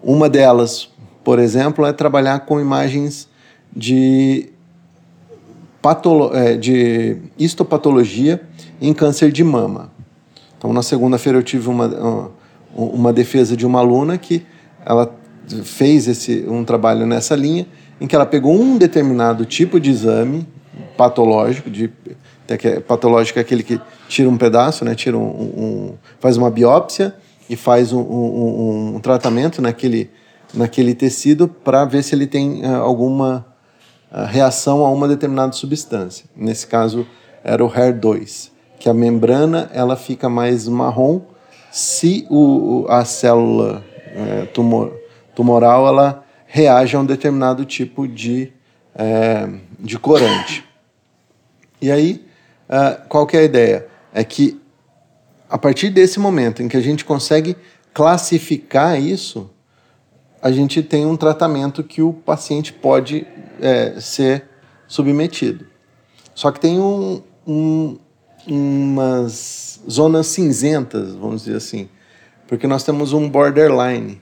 Uma 0.03 0.29
delas, 0.29 0.89
por 1.23 1.39
exemplo, 1.39 1.85
é 1.85 1.93
trabalhar 1.93 2.41
com 2.41 2.61
imagens 2.61 3.29
de, 3.75 4.51
patolo 5.83 6.35
é, 6.35 6.57
de 6.57 7.17
histopatologia 7.39 8.41
em 8.81 8.93
câncer 8.93 9.31
de 9.31 9.45
mama. 9.45 9.91
Então, 10.57 10.73
na 10.73 10.83
segunda-feira 10.83 11.39
eu 11.39 11.43
tive 11.43 11.69
uma, 11.69 12.31
uma 12.75 13.13
defesa 13.13 13.57
de 13.57 13.67
uma 13.67 13.79
aluna 13.81 14.19
que 14.19 14.45
ela 14.85 15.18
fez 15.65 16.07
esse, 16.09 16.45
um 16.49 16.65
trabalho 16.65 17.07
nessa 17.07 17.35
linha, 17.35 17.67
em 18.01 18.07
que 18.07 18.15
ela 18.15 18.27
pegou 18.27 18.55
um 18.55 18.79
determinado 18.79 19.45
tipo 19.45 19.81
de 19.81 19.91
exame 19.91 20.47
patológico, 20.97 21.71
de, 21.71 21.91
é, 22.49 22.81
patológico 22.81 23.39
é 23.39 23.43
aquele 23.43 23.63
que 23.63 23.81
tira 24.09 24.29
um 24.29 24.37
pedaço, 24.37 24.85
né, 24.85 24.95
tira 24.95 25.17
um, 25.17 25.23
um 25.23 25.95
faz 26.21 26.37
uma 26.37 26.51
biópsia 26.51 27.15
e 27.49 27.57
faz 27.57 27.93
um, 27.93 28.01
um, 28.01 28.97
um 28.97 29.01
tratamento 29.01 29.61
naquele, 29.63 30.11
naquele 30.53 30.95
tecido 30.95 31.49
para 31.49 31.85
ver 31.85 32.03
se 32.03 32.15
ele 32.15 32.27
tem 32.27 32.65
uh, 32.65 32.77
alguma 32.83 33.47
uh, 34.13 34.25
reação 34.27 34.85
a 34.85 34.91
uma 34.91 35.09
determinada 35.09 35.53
substância. 35.53 36.27
Nesse 36.37 36.67
caso 36.67 37.07
era 37.43 37.65
o 37.65 37.71
HER2, 37.71 38.51
que 38.79 38.89
a 38.89 38.95
membrana 38.95 39.71
ela 39.73 39.97
fica 39.97 40.29
mais 40.29 40.69
marrom 40.69 41.21
se 41.71 42.27
o, 42.31 42.87
a 42.89 43.05
célula 43.05 43.85
uh, 44.15 44.47
tumor, 44.49 44.93
tumoral 45.39 45.87
ela 45.87 46.25
reage 46.47 46.97
a 46.97 46.99
um 46.99 47.05
determinado 47.05 47.65
tipo 47.65 48.09
de, 48.09 48.53
é, 48.93 49.49
de 49.79 49.97
corante. 49.97 50.65
E 51.81 51.93
aí, 51.93 52.27
uh, 52.69 53.07
qual 53.09 53.25
que 53.25 53.37
é 53.37 53.41
a 53.41 53.45
ideia? 53.45 53.87
É 54.13 54.25
que 54.25 54.61
a 55.49 55.57
partir 55.57 55.91
desse 55.91 56.19
momento 56.19 56.61
em 56.61 56.67
que 56.67 56.77
a 56.77 56.81
gente 56.81 57.05
consegue 57.05 57.57
classificar 57.95 59.01
isso, 59.01 59.49
a 60.43 60.51
gente 60.51 60.83
tem 60.83 61.07
um 61.07 61.17
tratamento 61.17 61.85
que 61.85 62.03
o 62.03 62.13
paciente 62.13 62.73
pode 62.73 63.25
é, 63.61 64.01
ser 64.01 64.45
submetido. 64.89 65.67
Só 66.35 66.51
que 66.51 66.59
tem 66.59 66.81
um, 66.81 67.23
um, 67.47 67.97
umas 68.45 69.81
zonas 69.89 70.27
cinzentas, 70.27 71.15
vamos 71.15 71.45
dizer 71.45 71.59
assim, 71.59 71.89
porque 72.49 72.67
nós 72.67 72.83
temos 72.83 73.13
um 73.13 73.29
borderline 73.29 74.21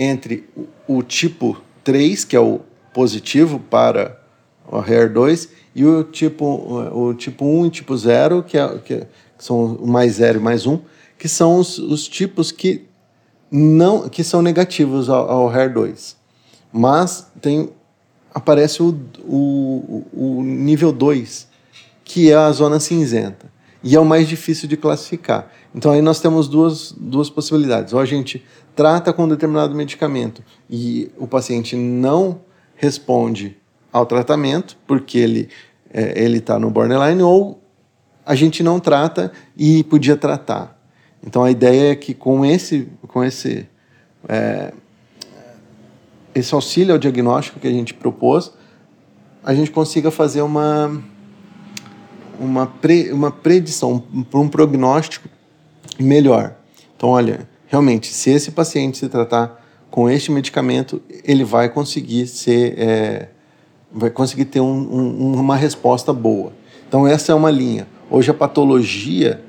entre 0.00 0.48
o 0.88 1.02
tipo 1.02 1.60
3, 1.84 2.24
que 2.24 2.34
é 2.34 2.40
o 2.40 2.60
positivo 2.94 3.60
para 3.60 4.18
o 4.66 4.78
HER2, 4.78 5.50
e 5.74 5.84
o 5.84 6.02
tipo, 6.02 6.46
o 6.46 7.12
tipo 7.12 7.44
1 7.44 7.66
e 7.66 7.70
tipo 7.70 7.94
0, 7.94 8.42
que, 8.42 8.56
é, 8.56 8.78
que 8.78 9.06
são 9.38 9.74
o 9.74 9.86
mais 9.86 10.14
0 10.14 10.38
e 10.38 10.42
mais 10.42 10.66
1, 10.66 10.80
que 11.18 11.28
são 11.28 11.58
os, 11.58 11.78
os 11.78 12.08
tipos 12.08 12.50
que 12.50 12.86
não 13.50 14.08
que 14.08 14.24
são 14.24 14.40
negativos 14.40 15.10
ao, 15.10 15.28
ao 15.28 15.52
HER2. 15.52 16.14
Mas 16.72 17.26
tem 17.40 17.68
aparece 18.32 18.82
o, 18.82 18.98
o, 19.24 20.06
o 20.12 20.42
nível 20.42 20.92
2, 20.92 21.48
que 22.04 22.30
é 22.30 22.36
a 22.36 22.50
zona 22.52 22.80
cinzenta. 22.80 23.50
E 23.82 23.96
é 23.96 24.00
o 24.00 24.04
mais 24.04 24.28
difícil 24.28 24.68
de 24.68 24.76
classificar. 24.76 25.50
Então 25.74 25.92
aí 25.92 26.02
nós 26.02 26.20
temos 26.20 26.48
duas, 26.48 26.92
duas 26.92 27.30
possibilidades. 27.30 27.92
Ou 27.92 28.00
a 28.00 28.04
gente 28.04 28.44
trata 28.74 29.12
com 29.12 29.24
um 29.24 29.28
determinado 29.28 29.74
medicamento 29.74 30.42
e 30.68 31.10
o 31.18 31.26
paciente 31.26 31.76
não 31.76 32.40
responde 32.74 33.56
ao 33.92 34.06
tratamento 34.06 34.76
porque 34.86 35.18
ele 35.18 35.48
é, 35.92 36.22
ele 36.22 36.38
está 36.38 36.58
no 36.58 36.70
borderline 36.70 37.22
ou 37.22 37.60
a 38.24 38.34
gente 38.34 38.62
não 38.62 38.78
trata 38.78 39.32
e 39.56 39.82
podia 39.84 40.16
tratar. 40.16 40.78
Então 41.24 41.42
a 41.42 41.50
ideia 41.50 41.92
é 41.92 41.96
que 41.96 42.14
com 42.14 42.44
esse 42.44 42.88
com 43.08 43.24
esse 43.24 43.68
é, 44.28 44.72
esse 46.34 46.54
auxílio 46.54 46.92
ao 46.92 46.98
diagnóstico 46.98 47.58
que 47.58 47.66
a 47.66 47.72
gente 47.72 47.92
propôs, 47.92 48.52
a 49.42 49.52
gente 49.52 49.70
consiga 49.70 50.10
fazer 50.10 50.42
uma 50.42 51.02
uma, 52.38 52.66
pre, 52.66 53.12
uma 53.12 53.30
predição 53.30 54.02
um 54.32 54.48
prognóstico 54.48 55.28
melhor. 55.98 56.54
Então, 56.96 57.10
olha, 57.10 57.48
realmente, 57.70 58.12
se 58.12 58.30
esse 58.30 58.50
paciente 58.50 58.98
se 58.98 59.08
tratar 59.08 59.64
com 59.90 60.10
este 60.10 60.30
medicamento, 60.30 61.00
ele 61.24 61.44
vai 61.44 61.68
conseguir 61.68 62.26
ser, 62.26 62.74
é, 62.76 63.28
vai 63.92 64.10
conseguir 64.10 64.46
ter 64.46 64.60
um, 64.60 64.66
um, 64.66 65.34
uma 65.34 65.56
resposta 65.56 66.12
boa. 66.12 66.52
Então 66.88 67.06
essa 67.06 67.30
é 67.30 67.34
uma 67.34 67.50
linha. 67.50 67.86
Hoje 68.10 68.28
a 68.28 68.34
patologia, 68.34 69.42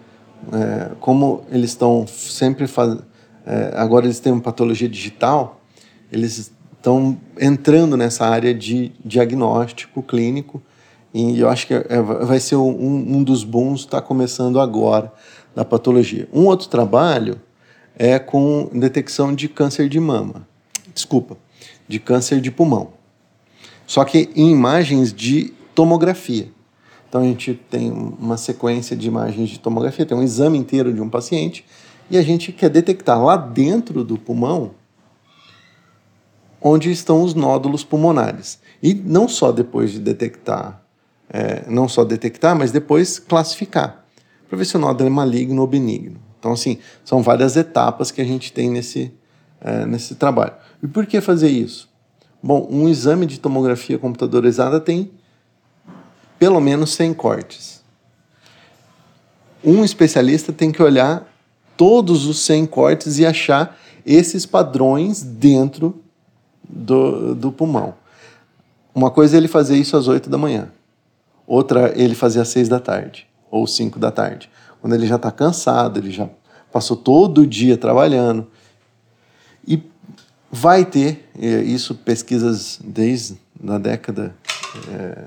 é, 0.54 0.92
como 1.00 1.44
eles 1.52 1.72
estão 1.72 2.06
sempre 2.08 2.68
fazendo, 2.68 3.04
é, 3.44 3.74
agora 3.76 4.06
eles 4.06 4.20
têm 4.20 4.32
uma 4.32 4.42
patologia 4.42 4.88
digital, 4.88 5.60
eles 6.12 6.52
estão 6.78 7.18
entrando 7.40 7.98
nessa 7.98 8.28
área 8.28 8.54
de 8.54 8.92
diagnóstico 9.04 10.04
clínico 10.04 10.62
e 11.12 11.40
eu 11.40 11.50
acho 11.50 11.66
que 11.66 11.74
é, 11.74 12.02
vai 12.02 12.40
ser 12.40 12.56
um, 12.56 13.18
um 13.18 13.24
dos 13.24 13.44
bons 13.44 13.82
está 13.82 14.00
começando 14.00 14.60
agora 14.60 15.12
da 15.56 15.66
patologia. 15.66 16.30
Um 16.32 16.46
outro 16.46 16.70
trabalho 16.70 17.42
é 17.98 18.18
com 18.20 18.70
detecção 18.74 19.34
de 19.34 19.48
câncer 19.48 19.90
de 19.90 20.00
mama, 20.00 20.48
desculpa, 20.94 21.38
de 21.88 22.00
câncer 22.00 22.42
de 22.42 22.52
pulmão. 22.52 22.94
Só 23.86 24.06
que 24.06 24.30
em 24.36 24.52
imagens 24.52 25.14
de 25.14 25.54
tomografia. 25.76 26.50
Então 27.08 27.22
a 27.22 27.26
gente 27.26 27.54
tem 27.70 27.92
uma 27.92 28.38
sequência 28.38 28.96
de 28.96 29.08
imagens 29.08 29.50
de 29.50 29.60
tomografia, 29.60 30.06
tem 30.06 30.18
um 30.18 30.24
exame 30.24 30.58
inteiro 30.58 30.94
de 30.94 31.02
um 31.02 31.10
paciente 31.10 31.66
e 32.10 32.18
a 32.18 32.22
gente 32.22 32.52
quer 32.52 32.70
detectar 32.70 33.22
lá 33.22 33.36
dentro 33.36 34.04
do 34.04 34.18
pulmão 34.18 34.72
onde 36.62 36.92
estão 36.92 37.24
os 37.24 37.34
nódulos 37.34 37.84
pulmonares. 37.84 38.60
E 38.82 38.94
não 38.94 39.28
só 39.28 39.52
depois 39.52 39.92
de 39.92 40.00
detectar, 40.00 40.82
é, 41.30 41.64
não 41.68 41.90
só 41.90 42.06
detectar, 42.06 42.56
mas 42.56 42.72
depois 42.72 43.18
classificar 43.18 44.06
para 44.48 44.58
ver 44.58 44.66
se 44.66 44.76
o 44.76 44.80
nódulo 44.80 45.10
é 45.10 45.12
maligno 45.12 45.62
ou 45.62 45.68
benigno. 45.68 46.20
Então, 46.42 46.54
assim, 46.54 46.80
são 47.06 47.22
várias 47.22 47.56
etapas 47.56 48.10
que 48.10 48.20
a 48.20 48.26
gente 48.26 48.52
tem 48.52 48.68
nesse, 48.68 49.14
é, 49.62 49.86
nesse 49.86 50.16
trabalho. 50.16 50.54
E 50.82 50.88
por 50.88 51.06
que 51.06 51.22
fazer 51.22 51.50
isso? 51.50 51.88
Bom, 52.42 52.68
um 52.72 52.90
exame 52.90 53.28
de 53.28 53.40
tomografia 53.40 54.00
computadorizada 54.00 54.80
tem 54.80 55.12
pelo 56.40 56.60
menos 56.60 56.96
100 56.96 57.14
cortes. 57.14 57.84
Um 59.64 59.86
especialista 59.86 60.52
tem 60.52 60.72
que 60.72 60.82
olhar 60.82 61.32
todos 61.78 62.26
os 62.26 62.40
100 62.40 62.66
cortes 62.66 63.20
e 63.20 63.26
achar 63.28 63.80
esses 64.04 64.44
padrões 64.44 65.22
dentro 65.22 66.02
do, 66.68 67.36
do 67.36 67.52
pulmão. 67.52 67.94
Uma 68.96 69.12
coisa 69.12 69.36
é 69.36 69.38
ele 69.38 69.48
fazer 69.48 69.78
isso 69.78 69.96
às 69.96 70.08
8 70.08 70.28
da 70.28 70.40
manhã, 70.40 70.70
outra 71.46 71.94
ele 71.96 72.16
fazer 72.16 72.42
às 72.42 72.48
6 72.48 72.68
da 72.68 72.80
tarde 72.80 73.28
ou 73.52 73.68
5 73.68 74.00
da 74.00 74.10
tarde, 74.10 74.50
quando 74.82 74.94
ele 74.94 75.06
já 75.06 75.16
está 75.16 75.32
cansado, 75.32 76.00
ele 76.00 76.12
já 76.12 76.28
passou 76.72 76.98
todo 76.98 77.42
o 77.42 77.48
dia 77.48 77.78
trabalhando. 77.78 78.48
E 79.66 79.82
vai 80.52 80.84
ter, 80.84 81.30
isso 81.38 81.94
pesquisas 81.96 82.80
desde 82.84 83.38
a 83.68 83.78
década 83.78 84.36
é, 84.90 85.26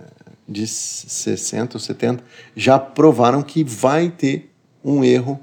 de 0.49 0.67
60 0.67 1.77
ou 1.77 1.81
70 1.81 2.23
já 2.57 2.79
provaram 2.79 3.43
que 3.43 3.63
vai 3.63 4.11
ter 4.11 4.51
um 4.85 5.05
erro 5.05 5.41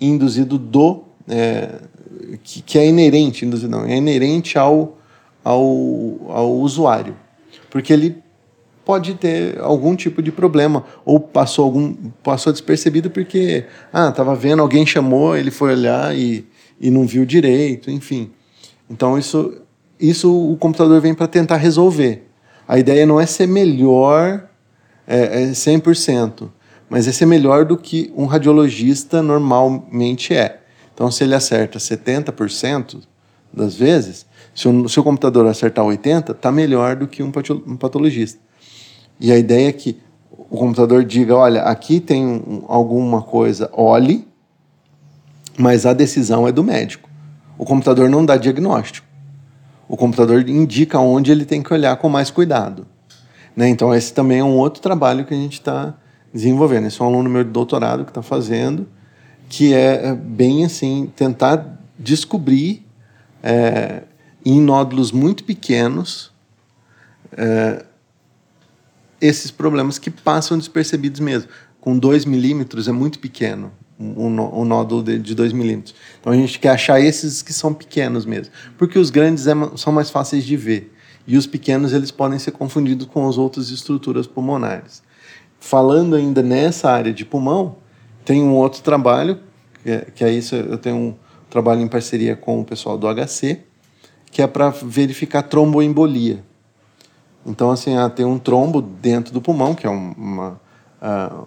induzido 0.00 0.56
do. 0.56 1.04
É, 1.28 1.80
que, 2.42 2.62
que, 2.62 2.78
é 2.78 2.86
inerente, 2.86 3.44
induzido 3.44 3.70
não, 3.70 3.84
é 3.84 3.96
inerente 3.96 4.58
ao, 4.58 4.98
ao, 5.42 5.60
ao 6.28 6.54
usuário. 6.54 7.16
Porque 7.70 7.92
ele 7.92 8.22
pode 8.88 9.14
ter 9.14 9.60
algum 9.60 9.94
tipo 9.94 10.22
de 10.22 10.32
problema 10.32 10.82
ou 11.04 11.20
passou 11.20 11.66
algum 11.66 11.94
passou 12.22 12.52
despercebido 12.52 13.10
porque 13.10 13.66
ah 13.92 14.08
estava 14.08 14.34
vendo 14.34 14.62
alguém 14.62 14.86
chamou 14.86 15.36
ele 15.36 15.50
foi 15.50 15.72
olhar 15.72 16.16
e, 16.16 16.46
e 16.80 16.90
não 16.90 17.06
viu 17.06 17.26
direito 17.26 17.90
enfim 17.90 18.30
então 18.88 19.18
isso 19.18 19.60
isso 20.00 20.34
o 20.52 20.56
computador 20.56 21.02
vem 21.02 21.12
para 21.12 21.26
tentar 21.26 21.56
resolver 21.56 22.24
a 22.66 22.78
ideia 22.78 23.04
não 23.04 23.20
é 23.20 23.26
ser 23.26 23.46
melhor 23.46 24.48
é, 25.08 25.44
é 25.44 25.46
100%, 25.46 26.50
mas 26.90 27.08
é 27.08 27.12
ser 27.12 27.24
melhor 27.24 27.64
do 27.64 27.78
que 27.78 28.12
um 28.14 28.26
radiologista 28.26 29.22
normalmente 29.22 30.34
é. 30.34 30.60
Então, 30.92 31.10
se 31.10 31.24
ele 31.24 31.34
acerta 31.34 31.78
70% 31.78 33.00
das 33.52 33.74
vezes, 33.74 34.26
se 34.54 34.68
o 34.68 34.88
seu 34.88 35.02
computador 35.02 35.46
acertar 35.46 35.84
80%, 35.84 36.32
está 36.32 36.52
melhor 36.52 36.96
do 36.96 37.08
que 37.08 37.22
um 37.22 37.30
patologista. 37.30 38.38
E 39.20 39.32
a 39.32 39.38
ideia 39.38 39.68
é 39.68 39.72
que 39.72 39.98
o 40.50 40.56
computador 40.56 41.04
diga: 41.04 41.34
olha, 41.36 41.62
aqui 41.62 42.00
tem 42.00 42.42
alguma 42.68 43.22
coisa, 43.22 43.70
olhe, 43.72 44.26
mas 45.58 45.86
a 45.86 45.92
decisão 45.92 46.46
é 46.46 46.52
do 46.52 46.62
médico. 46.62 47.08
O 47.56 47.64
computador 47.64 48.08
não 48.08 48.24
dá 48.24 48.36
diagnóstico 48.36 49.08
o 49.88 49.96
computador 49.96 50.46
indica 50.48 50.98
onde 50.98 51.32
ele 51.32 51.44
tem 51.44 51.62
que 51.62 51.72
olhar 51.72 51.96
com 51.96 52.08
mais 52.08 52.30
cuidado. 52.30 52.86
Né? 53.56 53.68
Então, 53.68 53.94
esse 53.94 54.12
também 54.12 54.40
é 54.40 54.44
um 54.44 54.56
outro 54.56 54.82
trabalho 54.82 55.24
que 55.24 55.32
a 55.32 55.36
gente 55.36 55.54
está 55.54 55.94
desenvolvendo. 56.32 56.86
Esse 56.86 57.00
é 57.00 57.04
um 57.04 57.08
aluno 57.08 57.30
meu 57.30 57.42
de 57.42 57.50
doutorado 57.50 58.04
que 58.04 58.10
está 58.10 58.22
fazendo, 58.22 58.86
que 59.48 59.72
é, 59.72 60.08
é 60.08 60.14
bem 60.14 60.64
assim, 60.64 61.10
tentar 61.16 61.80
descobrir 61.98 62.86
é, 63.42 64.02
em 64.44 64.60
nódulos 64.60 65.10
muito 65.10 65.42
pequenos 65.42 66.30
é, 67.32 67.84
esses 69.20 69.50
problemas 69.50 69.98
que 69.98 70.10
passam 70.10 70.58
despercebidos 70.58 71.20
mesmo. 71.20 71.48
Com 71.80 71.98
2 71.98 72.24
milímetros 72.24 72.88
é 72.88 72.92
muito 72.92 73.18
pequeno 73.18 73.72
um, 73.98 74.64
nódulo 74.64 75.02
de 75.02 75.34
2 75.34 75.52
milímetros. 75.52 75.94
Então 76.20 76.32
a 76.32 76.36
gente 76.36 76.58
quer 76.58 76.70
achar 76.70 77.00
esses 77.00 77.42
que 77.42 77.52
são 77.52 77.74
pequenos 77.74 78.24
mesmo, 78.24 78.52
porque 78.76 78.98
os 78.98 79.10
grandes 79.10 79.46
é, 79.46 79.52
são 79.76 79.92
mais 79.92 80.10
fáceis 80.10 80.44
de 80.44 80.56
ver 80.56 80.92
e 81.26 81.36
os 81.36 81.46
pequenos 81.46 81.92
eles 81.92 82.10
podem 82.10 82.38
ser 82.38 82.52
confundidos 82.52 83.06
com 83.06 83.28
as 83.28 83.36
outras 83.36 83.70
estruturas 83.70 84.26
pulmonares. 84.26 85.02
Falando 85.60 86.14
ainda 86.14 86.42
nessa 86.42 86.90
área 86.90 87.12
de 87.12 87.24
pulmão, 87.24 87.76
tem 88.24 88.42
um 88.42 88.54
outro 88.54 88.82
trabalho 88.82 89.40
que 89.82 89.90
é, 89.90 90.06
que 90.14 90.24
é 90.24 90.30
isso. 90.30 90.54
Eu 90.54 90.78
tenho 90.78 90.96
um 90.96 91.14
trabalho 91.50 91.80
em 91.80 91.88
parceria 91.88 92.36
com 92.36 92.60
o 92.60 92.64
pessoal 92.64 92.96
do 92.96 93.06
HC, 93.06 93.58
que 94.30 94.42
é 94.42 94.46
para 94.46 94.70
verificar 94.70 95.42
tromboembolia. 95.42 96.44
Então, 97.48 97.70
assim, 97.70 97.96
ah, 97.96 98.10
tem 98.10 98.26
um 98.26 98.38
trombo 98.38 98.82
dentro 98.82 99.32
do 99.32 99.40
pulmão, 99.40 99.74
que 99.74 99.86
é 99.86 99.90
uma, 99.90 100.60
uh, 101.00 101.46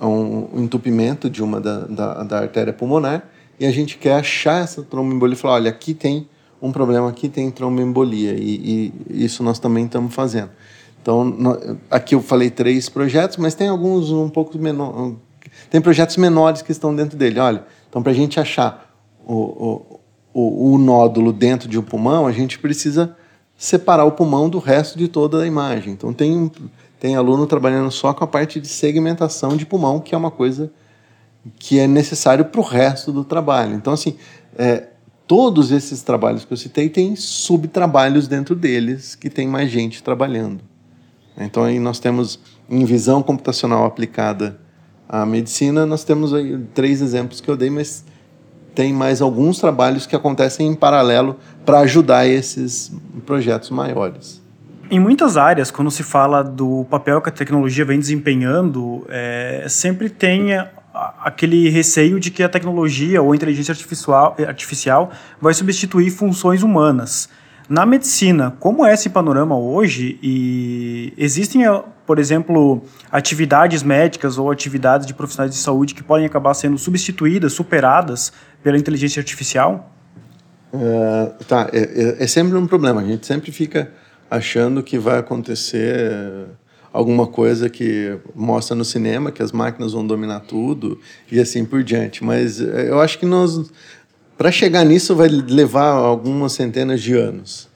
um 0.00 0.62
entupimento 0.62 1.28
de 1.28 1.42
uma 1.42 1.60
da, 1.60 1.80
da, 1.80 2.22
da 2.22 2.38
artéria 2.38 2.72
pulmonar 2.72 3.28
e 3.60 3.66
a 3.66 3.70
gente 3.70 3.98
quer 3.98 4.14
achar 4.14 4.62
essa 4.62 4.82
tromboembolia 4.82 5.34
e 5.34 5.36
falar, 5.36 5.54
olha, 5.54 5.70
aqui 5.70 5.92
tem 5.92 6.26
um 6.62 6.72
problema, 6.72 7.10
aqui 7.10 7.28
tem 7.28 7.50
tromboembolia 7.50 8.32
e, 8.32 8.92
e 9.10 9.24
isso 9.24 9.42
nós 9.42 9.58
também 9.58 9.84
estamos 9.84 10.14
fazendo. 10.14 10.50
Então, 11.02 11.24
no, 11.24 11.78
aqui 11.90 12.14
eu 12.14 12.22
falei 12.22 12.50
três 12.50 12.88
projetos, 12.88 13.36
mas 13.36 13.54
tem 13.54 13.68
alguns 13.68 14.10
um 14.10 14.30
pouco 14.30 14.56
menor, 14.56 15.12
tem 15.70 15.82
projetos 15.82 16.16
menores 16.16 16.62
que 16.62 16.72
estão 16.72 16.96
dentro 16.96 17.18
dele. 17.18 17.40
Olha, 17.40 17.62
então 17.90 18.02
para 18.02 18.12
a 18.12 18.14
gente 18.14 18.40
achar 18.40 18.90
o, 19.26 19.34
o, 19.34 20.00
o, 20.32 20.72
o 20.72 20.78
nódulo 20.78 21.30
dentro 21.30 21.68
de 21.68 21.78
um 21.78 21.82
pulmão, 21.82 22.26
a 22.26 22.32
gente 22.32 22.58
precisa 22.58 23.14
separar 23.58 24.06
o 24.06 24.12
pulmão 24.12 24.48
do 24.48 24.58
resto 24.58 24.96
de 24.96 25.08
toda 25.08 25.42
a 25.42 25.46
imagem. 25.46 25.92
Então 25.92 26.14
tem 26.14 26.50
tem 27.00 27.14
aluno 27.14 27.46
trabalhando 27.46 27.90
só 27.90 28.12
com 28.12 28.24
a 28.24 28.26
parte 28.26 28.60
de 28.60 28.66
segmentação 28.66 29.56
de 29.56 29.64
pulmão, 29.64 30.00
que 30.00 30.14
é 30.14 30.18
uma 30.18 30.30
coisa 30.30 30.70
que 31.58 31.78
é 31.78 31.86
necessário 31.86 32.44
para 32.46 32.60
o 32.60 32.64
resto 32.64 33.12
do 33.12 33.24
trabalho. 33.24 33.74
Então, 33.74 33.92
assim, 33.92 34.16
é, 34.56 34.88
todos 35.26 35.70
esses 35.70 36.02
trabalhos 36.02 36.44
que 36.44 36.52
eu 36.52 36.56
citei 36.56 36.88
têm 36.88 37.14
subtrabalhos 37.14 38.26
dentro 38.26 38.54
deles 38.56 39.14
que 39.14 39.30
tem 39.30 39.46
mais 39.46 39.70
gente 39.70 40.02
trabalhando. 40.02 40.60
Então, 41.36 41.62
aí 41.62 41.78
nós 41.78 42.00
temos 42.00 42.40
em 42.68 42.84
visão 42.84 43.22
computacional 43.22 43.84
aplicada 43.84 44.58
à 45.08 45.24
medicina, 45.24 45.86
nós 45.86 46.02
temos 46.02 46.34
aí 46.34 46.58
três 46.74 47.00
exemplos 47.00 47.40
que 47.40 47.48
eu 47.48 47.56
dei, 47.56 47.70
mas 47.70 48.04
tem 48.74 48.92
mais 48.92 49.20
alguns 49.20 49.58
trabalhos 49.58 50.06
que 50.06 50.14
acontecem 50.14 50.68
em 50.68 50.74
paralelo 50.74 51.36
para 51.64 51.80
ajudar 51.80 52.26
esses 52.26 52.92
projetos 53.26 53.70
maiores. 53.70 54.42
Em 54.90 54.98
muitas 54.98 55.36
áreas, 55.36 55.70
quando 55.70 55.90
se 55.90 56.02
fala 56.02 56.42
do 56.42 56.86
papel 56.88 57.20
que 57.20 57.28
a 57.28 57.32
tecnologia 57.32 57.84
vem 57.84 57.98
desempenhando, 57.98 59.04
é, 59.10 59.66
sempre 59.68 60.08
tem 60.08 60.52
aquele 61.22 61.68
receio 61.68 62.18
de 62.18 62.30
que 62.30 62.42
a 62.42 62.48
tecnologia 62.48 63.20
ou 63.22 63.32
a 63.32 63.36
inteligência 63.36 63.72
artificial, 63.72 64.34
artificial 64.46 65.10
vai 65.40 65.52
substituir 65.52 66.10
funções 66.10 66.62
humanas. 66.62 67.28
Na 67.68 67.84
medicina, 67.84 68.56
como 68.58 68.84
é 68.84 68.94
esse 68.94 69.10
panorama 69.10 69.54
hoje? 69.56 70.18
E 70.22 71.12
existem, 71.18 71.64
por 72.06 72.18
exemplo, 72.18 72.82
atividades 73.12 73.82
médicas 73.82 74.38
ou 74.38 74.50
atividades 74.50 75.06
de 75.06 75.12
profissionais 75.12 75.52
de 75.52 75.58
saúde 75.58 75.94
que 75.94 76.02
podem 76.02 76.24
acabar 76.24 76.54
sendo 76.54 76.78
substituídas, 76.78 77.52
superadas 77.52 78.32
pela 78.62 78.76
inteligência 78.76 79.20
artificial? 79.20 79.92
Uh, 80.72 81.44
tá, 81.44 81.70
é, 81.72 81.78
é, 81.78 82.24
é 82.24 82.26
sempre 82.26 82.56
um 82.56 82.66
problema. 82.66 83.00
A 83.00 83.04
gente 83.04 83.26
sempre 83.26 83.50
fica 83.52 83.90
achando 84.30 84.82
que 84.82 84.98
vai 84.98 85.18
acontecer 85.18 86.48
alguma 86.92 87.26
coisa 87.26 87.68
que 87.68 88.18
mostra 88.34 88.74
no 88.74 88.84
cinema 88.84 89.30
que 89.30 89.42
as 89.42 89.52
máquinas 89.52 89.92
vão 89.92 90.06
dominar 90.06 90.40
tudo 90.40 90.98
e 91.30 91.38
assim 91.40 91.64
por 91.64 91.82
diante. 91.82 92.24
Mas 92.24 92.60
eu 92.60 93.00
acho 93.00 93.18
que 93.18 93.26
nós, 93.26 93.70
para 94.36 94.50
chegar 94.50 94.84
nisso, 94.84 95.14
vai 95.14 95.28
levar 95.28 95.90
algumas 95.90 96.52
centenas 96.52 97.00
de 97.00 97.14
anos. 97.14 97.68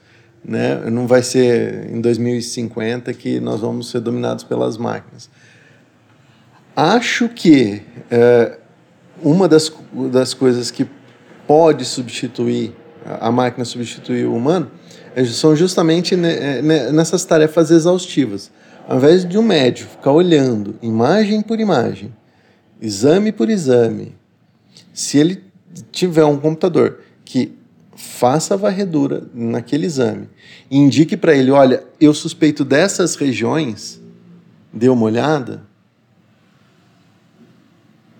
Né? 0.43 0.89
Não 0.91 1.07
vai 1.07 1.23
ser 1.23 1.89
em 1.89 2.01
2050 2.01 3.13
que 3.13 3.39
nós 3.39 3.61
vamos 3.61 3.89
ser 3.89 4.01
dominados 4.01 4.43
pelas 4.43 4.77
máquinas. 4.77 5.29
Acho 6.75 7.29
que 7.29 7.81
é, 8.09 8.57
uma 9.23 9.47
das, 9.47 9.71
das 10.11 10.33
coisas 10.33 10.69
que 10.69 10.87
pode 11.47 11.85
substituir, 11.85 12.73
a 13.05 13.31
máquina 13.31 13.65
substituir 13.65 14.25
o 14.25 14.35
humano, 14.35 14.71
é, 15.15 15.23
são 15.25 15.55
justamente 15.55 16.15
é, 16.15 16.61
nessas 16.91 17.25
tarefas 17.25 17.71
exaustivas. 17.71 18.51
Ao 18.87 18.97
invés 18.97 19.27
de 19.27 19.37
um 19.37 19.43
médico 19.43 19.91
ficar 19.91 20.11
olhando 20.11 20.75
imagem 20.81 21.41
por 21.41 21.59
imagem, 21.59 22.13
exame 22.81 23.31
por 23.31 23.49
exame, 23.49 24.15
se 24.93 25.17
ele 25.17 25.43
tiver 25.91 26.25
um 26.25 26.37
computador 26.37 26.99
que 27.23 27.53
faça 27.95 28.55
a 28.55 28.57
varredura 28.57 29.23
naquele 29.33 29.85
exame 29.85 30.27
indique 30.69 31.15
para 31.15 31.35
ele, 31.35 31.51
olha, 31.51 31.83
eu 31.99 32.13
suspeito 32.13 32.65
dessas 32.65 33.15
regiões, 33.15 34.01
dê 34.71 34.89
uma 34.89 35.05
olhada, 35.05 35.63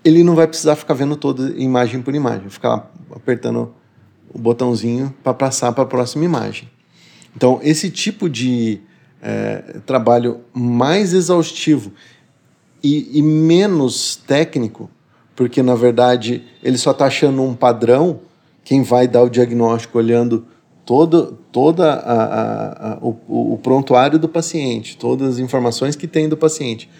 ele 0.04 0.22
não 0.22 0.34
vai 0.34 0.46
precisar 0.46 0.76
ficar 0.76 0.94
vendo 0.94 1.16
toda 1.16 1.54
imagem 1.56 2.02
por 2.02 2.14
imagem, 2.14 2.50
ficar 2.50 2.92
apertando 3.10 3.74
o 4.32 4.38
botãozinho 4.38 5.14
para 5.22 5.32
passar 5.32 5.72
para 5.72 5.84
a 5.84 5.86
próxima 5.86 6.24
imagem. 6.24 6.68
Então, 7.34 7.58
esse 7.62 7.90
tipo 7.90 8.28
de 8.28 8.80
é, 9.22 9.78
trabalho 9.86 10.40
mais 10.52 11.14
exaustivo 11.14 11.92
e, 12.82 13.18
e, 13.18 13.22
menos 13.22 14.16
técnico, 14.16 14.90
porque 15.34 15.62
na 15.62 15.74
verdade 15.74 16.44
ele 16.62 16.76
só 16.76 16.90
está 16.90 17.06
achando 17.06 17.42
um 17.42 17.54
padrão, 17.54 18.20
quem 18.62 18.82
vai 18.82 19.08
dar 19.08 19.22
o 19.22 19.30
diagnóstico 19.30 19.98
olhando 19.98 20.44
todo 20.84 21.38
toda 21.50 21.94
a, 21.94 22.24
a, 22.24 22.92
a, 22.92 22.98
o, 23.00 23.54
o 23.54 23.58
prontuário 23.62 24.18
do 24.18 24.28
paciente, 24.28 24.96
todas 24.96 25.34
as 25.34 25.38
informações 25.38 25.96
que 25.96 26.06
tem 26.06 26.28
do 26.28 26.36
paciente. 26.36 26.90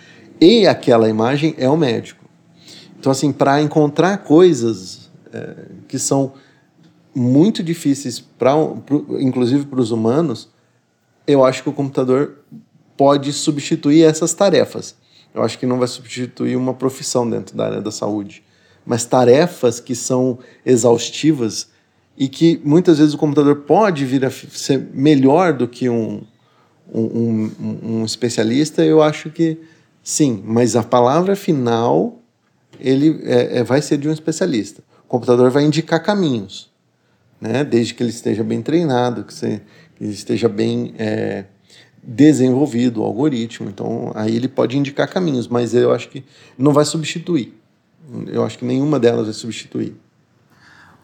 E 0.40 0.66
aquela 0.66 1.08
imagem 1.08 1.54
é 1.58 1.68
o 1.68 1.76
médico. 1.76 2.23
Então, 3.04 3.12
assim, 3.12 3.32
para 3.32 3.60
encontrar 3.60 4.16
coisas 4.16 5.10
é, 5.30 5.56
que 5.86 5.98
são 5.98 6.32
muito 7.14 7.62
difíceis, 7.62 8.18
pra, 8.18 8.56
pro, 8.66 9.20
inclusive 9.20 9.66
para 9.66 9.78
os 9.78 9.90
humanos, 9.90 10.48
eu 11.26 11.44
acho 11.44 11.62
que 11.62 11.68
o 11.68 11.72
computador 11.74 12.38
pode 12.96 13.30
substituir 13.34 14.04
essas 14.04 14.32
tarefas. 14.32 14.96
Eu 15.34 15.42
acho 15.42 15.58
que 15.58 15.66
não 15.66 15.78
vai 15.78 15.86
substituir 15.86 16.56
uma 16.56 16.72
profissão 16.72 17.28
dentro 17.28 17.54
da 17.54 17.66
área 17.66 17.82
da 17.82 17.90
saúde, 17.90 18.42
mas 18.86 19.04
tarefas 19.04 19.80
que 19.80 19.94
são 19.94 20.38
exaustivas 20.64 21.68
e 22.16 22.26
que 22.26 22.58
muitas 22.64 22.96
vezes 22.96 23.12
o 23.12 23.18
computador 23.18 23.56
pode 23.66 24.06
vir 24.06 24.24
a 24.24 24.30
ser 24.30 24.78
melhor 24.94 25.52
do 25.52 25.68
que 25.68 25.90
um, 25.90 26.22
um, 26.90 27.50
um, 27.60 27.78
um 27.82 28.04
especialista, 28.06 28.82
eu 28.82 29.02
acho 29.02 29.28
que 29.28 29.60
sim, 30.02 30.42
mas 30.46 30.74
a 30.74 30.82
palavra 30.82 31.36
final 31.36 32.23
ele 32.84 33.22
é, 33.24 33.60
é, 33.60 33.64
vai 33.64 33.80
ser 33.80 33.96
de 33.96 34.06
um 34.06 34.12
especialista. 34.12 34.82
O 35.06 35.08
computador 35.08 35.50
vai 35.50 35.64
indicar 35.64 36.02
caminhos, 36.02 36.70
né? 37.40 37.64
desde 37.64 37.94
que 37.94 38.02
ele 38.02 38.10
esteja 38.10 38.44
bem 38.44 38.60
treinado, 38.60 39.24
que, 39.24 39.32
você, 39.32 39.62
que 39.96 40.04
ele 40.04 40.12
esteja 40.12 40.50
bem 40.50 40.94
é, 40.98 41.46
desenvolvido 42.02 43.00
o 43.00 43.04
algoritmo. 43.04 43.70
Então, 43.70 44.12
aí 44.14 44.36
ele 44.36 44.48
pode 44.48 44.76
indicar 44.76 45.08
caminhos, 45.08 45.48
mas 45.48 45.72
eu 45.72 45.94
acho 45.94 46.10
que 46.10 46.22
não 46.58 46.74
vai 46.74 46.84
substituir. 46.84 47.58
Eu 48.26 48.44
acho 48.44 48.58
que 48.58 48.66
nenhuma 48.66 49.00
delas 49.00 49.24
vai 49.24 49.34
substituir. 49.34 49.96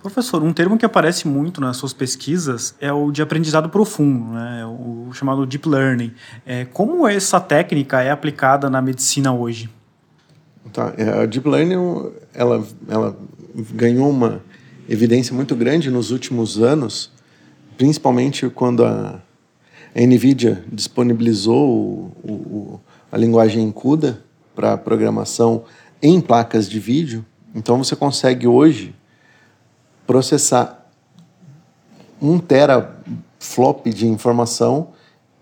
Professor, 0.02 0.42
um 0.42 0.52
termo 0.52 0.76
que 0.76 0.84
aparece 0.84 1.26
muito 1.26 1.62
nas 1.62 1.78
suas 1.78 1.94
pesquisas 1.94 2.74
é 2.78 2.92
o 2.92 3.10
de 3.10 3.22
aprendizado 3.22 3.70
profundo, 3.70 4.32
né? 4.32 4.66
o 4.66 5.10
chamado 5.12 5.46
deep 5.46 5.66
learning. 5.66 6.12
É, 6.44 6.66
como 6.66 7.08
essa 7.08 7.40
técnica 7.40 8.02
é 8.02 8.10
aplicada 8.10 8.68
na 8.68 8.82
medicina 8.82 9.32
hoje? 9.32 9.68
Tá, 10.72 10.94
é, 10.96 11.22
a 11.22 11.26
deep 11.26 11.48
learning 11.48 12.12
ela, 12.34 12.66
ela 12.88 13.16
ganhou 13.72 14.08
uma 14.08 14.42
evidência 14.88 15.34
muito 15.34 15.54
grande 15.56 15.90
nos 15.90 16.10
últimos 16.10 16.58
anos, 16.58 17.10
principalmente 17.76 18.48
quando 18.48 18.84
a, 18.84 19.20
a 19.94 20.00
NVIDIA 20.00 20.64
disponibilizou 20.70 22.12
o, 22.22 22.30
o, 22.30 22.80
a 23.10 23.16
linguagem 23.16 23.70
CUDA 23.72 24.22
para 24.54 24.76
programação 24.76 25.64
em 26.02 26.20
placas 26.20 26.68
de 26.68 26.78
vídeo. 26.78 27.24
Então 27.54 27.78
você 27.78 27.96
consegue 27.96 28.46
hoje 28.46 28.94
processar 30.06 30.90
um 32.20 32.38
teraflop 32.38 33.86
de 33.86 34.06
informação 34.06 34.90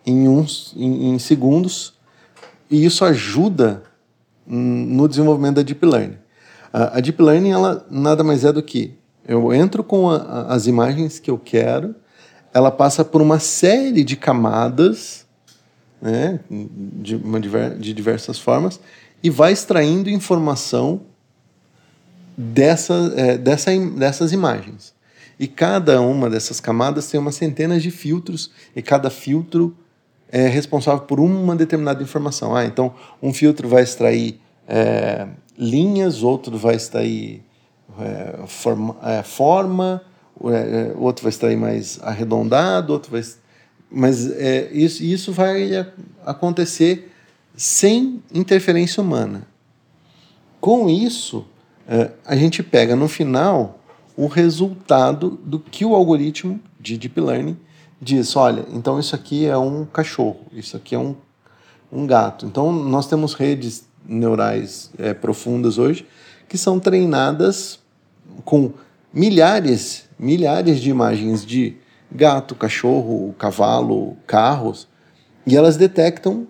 em, 0.06 0.28
uns, 0.28 0.74
em, 0.76 1.10
em 1.10 1.18
segundos 1.18 1.94
e 2.70 2.84
isso 2.84 3.04
ajuda 3.04 3.82
no 4.48 5.06
desenvolvimento 5.06 5.56
da 5.56 5.62
Deep 5.62 5.84
Learning. 5.84 6.16
A, 6.72 6.98
a 6.98 7.00
Deep 7.00 7.22
Learning 7.22 7.50
ela 7.50 7.86
nada 7.90 8.24
mais 8.24 8.44
é 8.44 8.52
do 8.52 8.62
que 8.62 8.94
eu 9.26 9.52
entro 9.52 9.84
com 9.84 10.10
a, 10.10 10.46
as 10.48 10.66
imagens 10.66 11.18
que 11.18 11.30
eu 11.30 11.38
quero, 11.38 11.94
ela 12.52 12.70
passa 12.70 13.04
por 13.04 13.20
uma 13.20 13.38
série 13.38 14.02
de 14.02 14.16
camadas 14.16 15.26
né, 16.00 16.40
de, 16.48 17.16
uma, 17.16 17.40
de 17.40 17.92
diversas 17.92 18.38
formas 18.38 18.80
e 19.22 19.28
vai 19.28 19.52
extraindo 19.52 20.08
informação 20.08 21.02
dessa, 22.36 23.12
é, 23.16 23.36
dessa, 23.36 23.76
dessas 23.76 24.32
imagens. 24.32 24.94
E 25.38 25.46
cada 25.46 26.00
uma 26.00 26.30
dessas 26.30 26.60
camadas 26.60 27.08
tem 27.08 27.18
uma 27.18 27.32
centena 27.32 27.78
de 27.78 27.90
filtros, 27.90 28.50
e 28.74 28.82
cada 28.82 29.10
filtro 29.10 29.76
é 30.30 30.46
responsável 30.46 31.00
por 31.00 31.20
uma 31.20 31.56
determinada 31.56 32.02
informação. 32.02 32.54
Ah, 32.54 32.64
então 32.64 32.94
um 33.22 33.32
filtro 33.32 33.68
vai 33.68 33.82
extrair 33.82 34.40
é, 34.66 35.26
linhas, 35.58 36.22
outro 36.22 36.56
vai 36.56 36.76
extrair 36.76 37.42
é, 37.98 38.46
forma, 38.46 38.96
é, 39.02 39.22
forma 39.22 40.02
é, 40.44 40.92
outro 40.96 41.24
vai 41.24 41.30
extrair 41.30 41.56
mais 41.56 41.98
arredondado, 42.02 42.92
outro 42.92 43.10
vai. 43.10 43.22
Mas 43.90 44.30
é, 44.30 44.70
isso, 44.72 45.02
isso 45.02 45.32
vai 45.32 45.86
acontecer 46.24 47.10
sem 47.56 48.22
interferência 48.32 49.02
humana. 49.02 49.46
Com 50.60 50.88
isso, 50.88 51.46
é, 51.88 52.10
a 52.24 52.36
gente 52.36 52.62
pega 52.62 52.94
no 52.94 53.08
final 53.08 53.80
o 54.16 54.26
resultado 54.26 55.38
do 55.44 55.58
que 55.58 55.84
o 55.84 55.94
algoritmo 55.94 56.60
de 56.78 56.98
Deep 56.98 57.20
Learning 57.20 57.56
diz. 58.00 58.34
Olha, 58.36 58.64
então 58.72 58.98
isso 58.98 59.14
aqui 59.14 59.46
é 59.46 59.56
um 59.56 59.84
cachorro, 59.84 60.46
isso 60.52 60.76
aqui 60.76 60.94
é 60.94 60.98
um, 60.98 61.14
um 61.92 62.06
gato. 62.06 62.46
Então 62.46 62.72
nós 62.72 63.06
temos 63.06 63.34
redes 63.34 63.86
neurais 64.06 64.90
é, 64.98 65.12
profundas 65.12 65.78
hoje 65.78 66.06
que 66.48 66.56
são 66.56 66.80
treinadas 66.80 67.78
com 68.44 68.72
milhares, 69.12 70.08
milhares 70.18 70.80
de 70.80 70.90
imagens 70.90 71.44
de 71.44 71.76
gato, 72.10 72.54
cachorro, 72.54 73.34
cavalo, 73.38 74.16
carros, 74.26 74.88
e 75.46 75.56
elas 75.56 75.76
detectam 75.76 76.46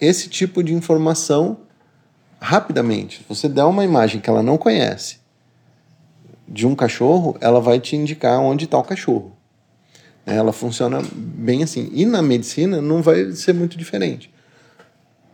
esse 0.00 0.28
tipo 0.28 0.62
de 0.62 0.74
informação 0.74 1.58
rapidamente. 2.40 3.24
Você 3.28 3.48
der 3.48 3.64
uma 3.64 3.84
imagem 3.84 4.20
que 4.20 4.28
ela 4.28 4.42
não 4.42 4.56
conhece 4.58 5.18
de 6.48 6.66
um 6.66 6.74
cachorro, 6.74 7.36
ela 7.40 7.60
vai 7.60 7.78
te 7.78 7.94
indicar 7.94 8.40
onde 8.40 8.64
está 8.64 8.78
o 8.78 8.82
cachorro. 8.82 9.36
Ela 10.26 10.52
funciona 10.52 11.02
bem 11.12 11.62
assim. 11.62 11.90
E 11.92 12.04
na 12.04 12.22
medicina 12.22 12.80
não 12.80 13.02
vai 13.02 13.32
ser 13.32 13.54
muito 13.54 13.76
diferente. 13.76 14.32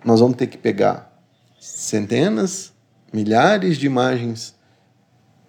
Nós 0.05 0.20
vamos 0.20 0.37
ter 0.37 0.46
que 0.46 0.57
pegar 0.57 1.12
centenas, 1.59 2.72
milhares 3.12 3.77
de 3.77 3.87
imagens 3.87 4.55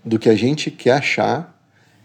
do 0.04 0.18
que 0.18 0.30
a 0.30 0.36
gente 0.36 0.72
quer 0.72 0.94
achar 0.94 1.56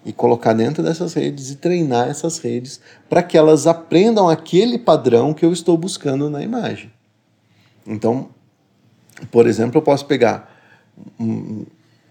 e 0.05 0.13
colocar 0.13 0.53
dentro 0.53 0.83
dessas 0.83 1.15
redes 1.15 1.51
e 1.51 1.57
treinar 1.57 2.09
essas 2.09 2.39
redes 2.39 2.81
para 3.09 3.23
que 3.23 3.39
elas 3.39 3.67
aprendam 3.67 4.29
aquele 4.29 4.79
padrão 4.79 5.33
que 5.33 5.45
eu 5.45 5.53
estou 5.53 5.77
buscando 5.79 6.29
na 6.29 6.43
imagem. 6.43 6.93
Então, 7.87 8.29
por 9.31 9.47
exemplo, 9.47 9.79
eu 9.79 9.83
posso 9.83 10.07
pegar 10.07 10.53
hum, 11.19 11.65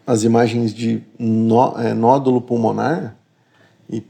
as 0.05 0.23
imagens 0.23 0.73
de 0.73 1.03
nó, 1.19 1.77
é, 1.77 1.93
nódulo 1.93 2.41
pulmonar 2.41 3.15
e, 3.89 4.03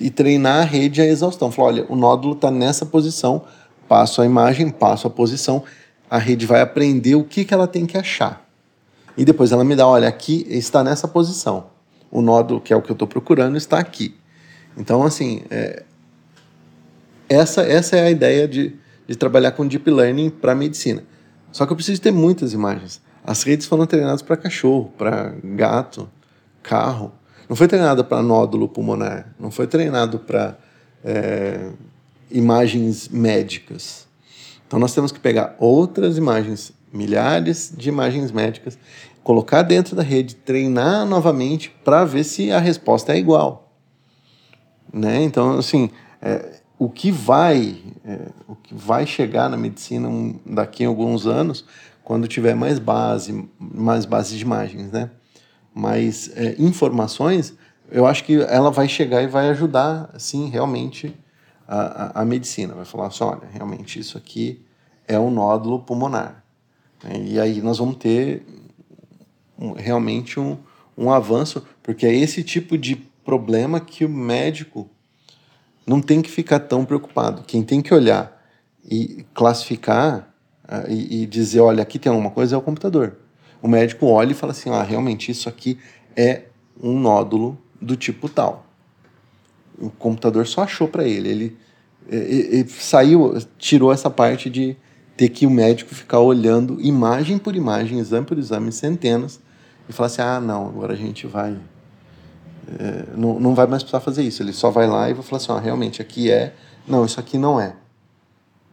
e, 0.00 0.10
treinar 0.10 0.62
a 0.62 0.64
rede 0.64 1.00
a 1.00 1.06
exaustão. 1.06 1.52
Falar, 1.52 1.68
olha, 1.68 1.86
o 1.88 1.96
nódulo 1.96 2.34
está 2.34 2.50
nessa 2.50 2.86
posição, 2.86 3.42
passo 3.88 4.22
a 4.22 4.26
imagem, 4.26 4.70
passo 4.70 5.06
a 5.06 5.10
posição, 5.10 5.62
a 6.08 6.18
rede 6.18 6.46
vai 6.46 6.60
aprender 6.60 7.14
o 7.14 7.24
que, 7.24 7.44
que 7.44 7.54
ela 7.54 7.66
tem 7.66 7.86
que 7.86 7.96
achar. 7.96 8.48
E 9.16 9.24
depois 9.24 9.52
ela 9.52 9.64
me 9.64 9.76
dá, 9.76 9.86
olha, 9.86 10.08
aqui 10.08 10.46
está 10.48 10.82
nessa 10.82 11.06
posição. 11.06 11.66
O 12.10 12.22
nódulo, 12.22 12.60
que 12.60 12.72
é 12.72 12.76
o 12.76 12.82
que 12.82 12.90
eu 12.90 12.94
estou 12.94 13.06
procurando, 13.06 13.56
está 13.56 13.78
aqui. 13.78 14.16
Então, 14.76 15.02
assim, 15.02 15.42
é, 15.50 15.84
essa, 17.28 17.62
essa 17.62 17.96
é 17.96 18.02
a 18.02 18.10
ideia 18.10 18.48
de, 18.48 18.76
de 19.06 19.16
trabalhar 19.16 19.52
com 19.52 19.66
Deep 19.66 19.88
Learning 19.88 20.30
para 20.30 20.54
medicina. 20.54 21.04
Só 21.52 21.66
que 21.66 21.72
eu 21.72 21.76
preciso 21.76 22.00
ter 22.00 22.10
muitas 22.10 22.52
imagens. 22.52 23.00
As 23.24 23.42
redes 23.42 23.66
foram 23.66 23.86
treinadas 23.86 24.22
para 24.22 24.36
cachorro, 24.36 24.92
para 24.96 25.34
gato, 25.44 26.08
carro. 26.62 27.12
Não 27.50 27.56
foi 27.56 27.66
treinada 27.66 28.04
para 28.04 28.22
nódulo 28.22 28.68
pulmonar. 28.68 29.34
Não 29.36 29.50
foi 29.50 29.66
treinado 29.66 30.20
para 30.20 30.56
é, 31.04 31.72
imagens 32.30 33.08
médicas. 33.08 34.06
Então 34.64 34.78
nós 34.78 34.94
temos 34.94 35.10
que 35.10 35.18
pegar 35.18 35.56
outras 35.58 36.16
imagens, 36.16 36.72
milhares 36.92 37.74
de 37.76 37.88
imagens 37.88 38.30
médicas, 38.30 38.78
colocar 39.24 39.62
dentro 39.62 39.96
da 39.96 40.02
rede, 40.04 40.36
treinar 40.36 41.04
novamente 41.04 41.74
para 41.84 42.04
ver 42.04 42.22
se 42.22 42.52
a 42.52 42.60
resposta 42.60 43.14
é 43.14 43.18
igual. 43.18 43.74
Né? 44.92 45.20
Então, 45.24 45.58
assim, 45.58 45.90
é, 46.22 46.60
o 46.78 46.88
que 46.88 47.10
vai 47.10 47.78
é, 48.04 48.28
o 48.46 48.54
que 48.54 48.72
vai 48.72 49.04
chegar 49.04 49.50
na 49.50 49.56
medicina 49.56 50.08
daqui 50.46 50.84
a 50.84 50.88
alguns 50.88 51.26
anos 51.26 51.64
quando 52.04 52.28
tiver 52.28 52.54
mais 52.54 52.78
base 52.78 53.44
mais 53.58 54.04
bases 54.04 54.38
de 54.38 54.44
imagens 54.44 54.92
né 54.92 55.10
mais 55.74 56.30
é, 56.36 56.56
informações 56.58 57.54
eu 57.90 58.06
acho 58.06 58.24
que 58.24 58.40
ela 58.42 58.70
vai 58.70 58.88
chegar 58.88 59.22
e 59.22 59.26
vai 59.26 59.48
ajudar 59.50 60.10
sim 60.18 60.48
realmente 60.48 61.14
a, 61.66 61.80
a, 61.80 62.22
a 62.22 62.24
medicina 62.24 62.74
vai 62.74 62.84
falar 62.84 63.08
assim 63.08 63.24
olha 63.24 63.48
realmente 63.52 63.98
isso 63.98 64.18
aqui 64.18 64.64
é 65.06 65.18
um 65.18 65.30
nódulo 65.30 65.80
pulmonar 65.80 66.44
né? 67.04 67.20
e 67.24 67.40
aí 67.40 67.60
nós 67.60 67.78
vamos 67.78 67.96
ter 67.96 68.44
um, 69.58 69.72
realmente 69.72 70.38
um, 70.38 70.56
um 70.96 71.10
avanço 71.10 71.64
porque 71.82 72.06
é 72.06 72.14
esse 72.14 72.42
tipo 72.42 72.76
de 72.76 72.96
problema 73.24 73.80
que 73.80 74.04
o 74.04 74.08
médico 74.08 74.88
não 75.86 76.00
tem 76.00 76.22
que 76.22 76.30
ficar 76.30 76.60
tão 76.60 76.84
preocupado. 76.84 77.42
Quem 77.42 77.62
tem 77.62 77.82
que 77.82 77.92
olhar 77.92 78.40
e 78.84 79.24
classificar 79.34 80.32
uh, 80.64 80.88
e, 80.88 81.22
e, 81.22 81.26
dizer, 81.26 81.60
olha, 81.60 81.82
aqui 81.82 81.98
tem 81.98 82.10
alguma 82.10 82.30
coisa 82.30 82.54
é 82.54 82.58
o 82.58 82.62
computador. 82.62 83.18
O 83.62 83.68
médico 83.68 84.06
olha 84.06 84.32
e 84.32 84.34
fala 84.34 84.52
assim, 84.52 84.70
ah, 84.70 84.82
realmente 84.82 85.30
isso 85.30 85.48
aqui 85.48 85.78
é 86.16 86.44
um 86.82 86.98
nódulo 86.98 87.58
do 87.80 87.96
tipo 87.96 88.28
tal. 88.28 88.66
o 89.78 89.90
computador 89.90 90.46
só 90.46 90.62
achou 90.62 90.88
para 90.88 91.04
ele. 91.04 91.28
Ele, 92.08 92.68
saiu, 92.68 93.38
tirou 93.58 93.92
essa 93.92 94.10
parte 94.10 94.50
de 94.50 94.76
ter 95.16 95.28
que 95.28 95.46
o 95.46 95.50
médico 95.50 95.94
ficar 95.94 96.20
olhando 96.20 96.80
imagem 96.80 97.38
por 97.38 97.54
imagem, 97.54 97.98
exame 97.98 98.26
por 98.26 98.38
exame, 98.38 98.72
centenas, 98.72 99.40
e 99.88 99.92
falar 99.92 100.06
assim: 100.06 100.22
ah, 100.22 100.40
não, 100.40 100.68
agora 100.68 100.94
a 100.94 100.96
gente 100.96 101.26
vai. 101.26 101.56
É, 102.78 103.04
não, 103.16 103.38
não 103.38 103.54
vai 103.54 103.66
mais 103.66 103.82
precisar 103.82 104.00
fazer 104.00 104.22
isso. 104.22 104.42
Ele 104.42 104.52
só 104.52 104.70
vai 104.70 104.86
lá 104.86 105.10
e 105.10 105.14
vai 105.14 105.22
falar 105.22 105.36
assim: 105.36 105.52
ó, 105.52 105.58
realmente, 105.58 106.00
aqui 106.00 106.30
é. 106.30 106.54
Não, 106.86 107.04
isso 107.04 107.20
aqui 107.20 107.36
não 107.36 107.60
é. 107.60 107.74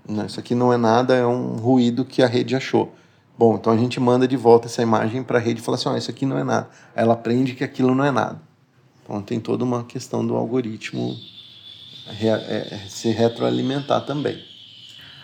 Não, 0.07 0.25
isso 0.25 0.39
aqui 0.39 0.55
não 0.55 0.71
é 0.71 0.77
nada, 0.77 1.15
é 1.15 1.25
um 1.25 1.57
ruído 1.57 2.05
que 2.05 2.23
a 2.23 2.27
rede 2.27 2.55
achou. 2.55 2.95
Bom, 3.37 3.55
então 3.55 3.71
a 3.71 3.77
gente 3.77 3.99
manda 3.99 4.27
de 4.27 4.35
volta 4.35 4.67
essa 4.67 4.81
imagem 4.81 5.21
para 5.21 5.37
a 5.37 5.41
rede 5.41 5.59
e 5.59 5.63
fala 5.63 5.77
assim: 5.77 5.89
ó, 5.89 5.95
isso 5.95 6.09
aqui 6.09 6.25
não 6.25 6.37
é 6.37 6.43
nada. 6.43 6.67
Ela 6.95 7.13
aprende 7.13 7.53
que 7.53 7.63
aquilo 7.63 7.93
não 7.93 8.03
é 8.03 8.11
nada. 8.11 8.41
Então 9.03 9.21
tem 9.21 9.39
toda 9.39 9.63
uma 9.63 9.83
questão 9.83 10.25
do 10.25 10.35
algoritmo 10.35 11.15
re, 12.07 12.27
é, 12.29 12.79
se 12.87 13.09
retroalimentar 13.09 14.05
também. 14.05 14.41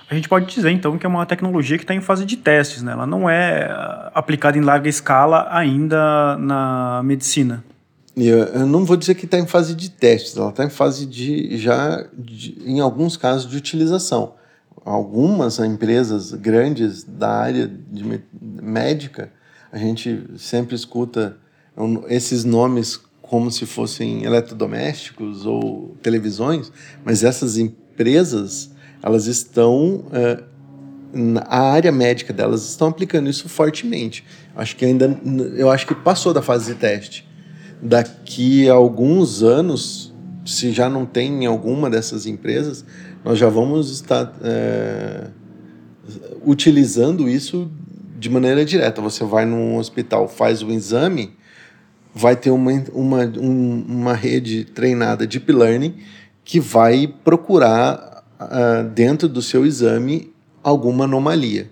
A 0.09 0.13
gente 0.15 0.29
pode 0.29 0.45
dizer 0.45 0.69
então 0.69 0.97
que 0.97 1.05
é 1.05 1.09
uma 1.09 1.25
tecnologia 1.25 1.77
que 1.77 1.83
está 1.83 1.95
em 1.95 2.01
fase 2.01 2.23
de 2.23 2.37
testes, 2.37 2.83
né? 2.83 2.91
Ela 2.91 3.07
não 3.07 3.27
é 3.27 3.67
aplicada 4.13 4.57
em 4.57 4.61
larga 4.61 4.87
escala 4.87 5.47
ainda 5.49 6.37
na 6.37 7.01
medicina. 7.03 7.63
Eu 8.15 8.67
não 8.67 8.85
vou 8.85 8.95
dizer 8.95 9.15
que 9.15 9.25
está 9.25 9.39
em 9.39 9.47
fase 9.47 9.73
de 9.73 9.89
testes, 9.89 10.37
ela 10.37 10.49
está 10.49 10.63
em 10.63 10.69
fase 10.69 11.07
de 11.07 11.57
já, 11.57 12.05
de, 12.13 12.61
em 12.63 12.79
alguns 12.79 13.17
casos, 13.17 13.49
de 13.49 13.57
utilização. 13.57 14.35
Algumas 14.85 15.59
empresas 15.59 16.33
grandes 16.33 17.03
da 17.03 17.29
área 17.29 17.67
de 17.67 18.21
médica, 18.41 19.31
a 19.71 19.77
gente 19.77 20.25
sempre 20.37 20.75
escuta 20.75 21.37
esses 22.09 22.43
nomes 22.43 22.99
como 23.21 23.49
se 23.49 23.65
fossem 23.65 24.23
eletrodomésticos 24.23 25.45
ou 25.45 25.95
televisões, 26.01 26.71
mas 27.03 27.23
essas 27.23 27.57
empresas 27.57 28.71
elas 29.01 29.25
estão 29.25 30.05
é, 30.11 30.43
a 31.45 31.59
área 31.71 31.91
médica 31.91 32.33
delas 32.33 32.67
estão 32.67 32.87
aplicando 32.87 33.29
isso 33.29 33.47
fortemente. 33.47 34.23
Acho 34.55 34.75
que 34.75 34.85
ainda 34.85 35.19
eu 35.55 35.69
acho 35.69 35.85
que 35.85 35.93
passou 35.93 36.33
da 36.33 36.41
fase 36.41 36.73
de 36.73 36.79
teste. 36.79 37.27
Daqui 37.81 38.69
a 38.69 38.73
alguns 38.73 39.43
anos, 39.43 40.13
se 40.45 40.71
já 40.71 40.89
não 40.89 41.05
tem 41.05 41.43
em 41.43 41.45
alguma 41.45 41.89
dessas 41.89 42.25
empresas, 42.25 42.83
nós 43.23 43.39
já 43.39 43.47
vamos 43.47 43.89
estar 43.89 44.33
é, 44.43 45.27
utilizando 46.45 47.29
isso 47.29 47.71
de 48.19 48.29
maneira 48.29 48.65
direta. 48.65 49.01
Você 49.01 49.23
vai 49.23 49.45
num 49.45 49.77
hospital, 49.77 50.27
faz 50.27 50.61
o 50.61 50.71
exame, 50.71 51.33
vai 52.13 52.35
ter 52.35 52.51
uma, 52.51 52.71
uma, 52.93 53.25
um, 53.37 53.85
uma 53.87 54.13
rede 54.13 54.65
treinada 54.65 55.25
de 55.25 55.39
deep 55.39 55.51
learning 55.51 55.95
que 56.43 56.59
vai 56.59 57.07
procurar 57.07 58.23
uh, 58.39 58.89
dentro 58.89 59.29
do 59.29 59.41
seu 59.41 59.65
exame 59.65 60.33
alguma 60.61 61.05
anomalia. 61.05 61.69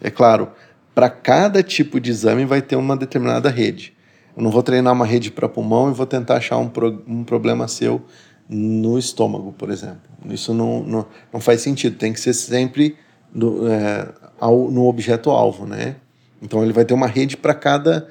É 0.00 0.10
claro, 0.10 0.48
para 0.94 1.08
cada 1.08 1.62
tipo 1.62 2.00
de 2.00 2.10
exame 2.10 2.44
vai 2.44 2.60
ter 2.60 2.76
uma 2.76 2.96
determinada 2.96 3.48
rede. 3.48 3.94
Eu 4.36 4.42
não 4.42 4.50
vou 4.50 4.62
treinar 4.62 4.92
uma 4.92 5.06
rede 5.06 5.30
para 5.30 5.48
pulmão 5.48 5.90
e 5.90 5.94
vou 5.94 6.06
tentar 6.06 6.36
achar 6.36 6.58
um, 6.58 6.68
pro, 6.68 7.02
um 7.06 7.22
problema 7.22 7.68
seu 7.68 8.02
no 8.48 8.98
estômago, 8.98 9.52
por 9.52 9.70
exemplo. 9.70 10.11
Isso 10.26 10.54
não, 10.54 10.82
não, 10.82 11.06
não 11.32 11.40
faz 11.40 11.60
sentido. 11.60 11.96
Tem 11.96 12.12
que 12.12 12.20
ser 12.20 12.32
sempre 12.32 12.96
no, 13.32 13.66
é, 13.68 14.08
ao, 14.38 14.70
no 14.70 14.86
objeto-alvo, 14.86 15.66
né? 15.66 15.96
Então 16.40 16.62
ele 16.62 16.72
vai 16.72 16.84
ter 16.84 16.94
uma 16.94 17.06
rede 17.06 17.36
para 17.36 17.54
cada 17.54 18.08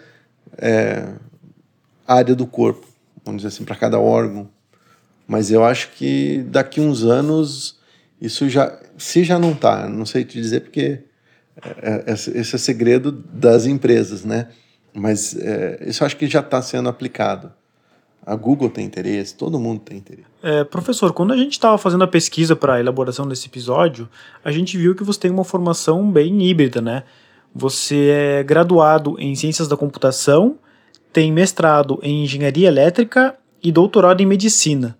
é, 0.57 1.07
área 2.07 2.35
do 2.35 2.45
corpo, 2.45 2.87
vamos 3.25 3.41
dizer 3.41 3.53
assim, 3.53 3.65
para 3.65 3.75
cada 3.75 3.99
órgão. 3.99 4.49
Mas 5.27 5.51
eu 5.51 5.63
acho 5.63 5.91
que 5.91 6.43
daqui 6.49 6.81
uns 6.81 7.03
anos 7.03 7.79
isso 8.19 8.47
já, 8.47 8.77
se 8.97 9.23
já 9.23 9.39
não 9.39 9.53
está, 9.53 9.89
não 9.89 10.05
sei 10.05 10.23
te 10.23 10.39
dizer 10.39 10.61
porque 10.61 10.99
é, 11.81 12.03
é, 12.07 12.13
esse 12.13 12.55
é 12.55 12.59
segredo 12.59 13.11
das 13.11 13.65
empresas, 13.65 14.23
né? 14.23 14.47
Mas 14.93 15.35
é, 15.37 15.83
isso 15.87 16.03
acho 16.03 16.17
que 16.17 16.27
já 16.27 16.39
está 16.39 16.61
sendo 16.61 16.89
aplicado. 16.89 17.51
A 18.25 18.35
Google 18.35 18.69
tem 18.69 18.85
interesse, 18.85 19.35
todo 19.35 19.59
mundo 19.59 19.79
tem 19.79 19.97
interesse. 19.97 20.27
É, 20.43 20.63
professor, 20.63 21.11
quando 21.11 21.33
a 21.33 21.37
gente 21.37 21.53
estava 21.53 21.77
fazendo 21.77 22.03
a 22.03 22.07
pesquisa 22.07 22.55
para 22.55 22.75
a 22.75 22.79
elaboração 22.79 23.27
desse 23.27 23.47
episódio, 23.47 24.07
a 24.43 24.51
gente 24.51 24.77
viu 24.77 24.93
que 24.93 25.03
você 25.03 25.19
tem 25.19 25.31
uma 25.31 25.43
formação 25.43 26.09
bem 26.11 26.41
híbrida, 26.43 26.81
né? 26.81 27.03
Você 27.53 28.09
é 28.09 28.43
graduado 28.43 29.15
em 29.19 29.35
Ciências 29.35 29.67
da 29.67 29.75
Computação 29.75 30.57
tem 31.11 31.31
mestrado 31.31 31.99
em 32.01 32.23
engenharia 32.23 32.67
elétrica 32.67 33.35
e 33.61 33.71
doutorado 33.71 34.21
em 34.21 34.25
medicina. 34.25 34.97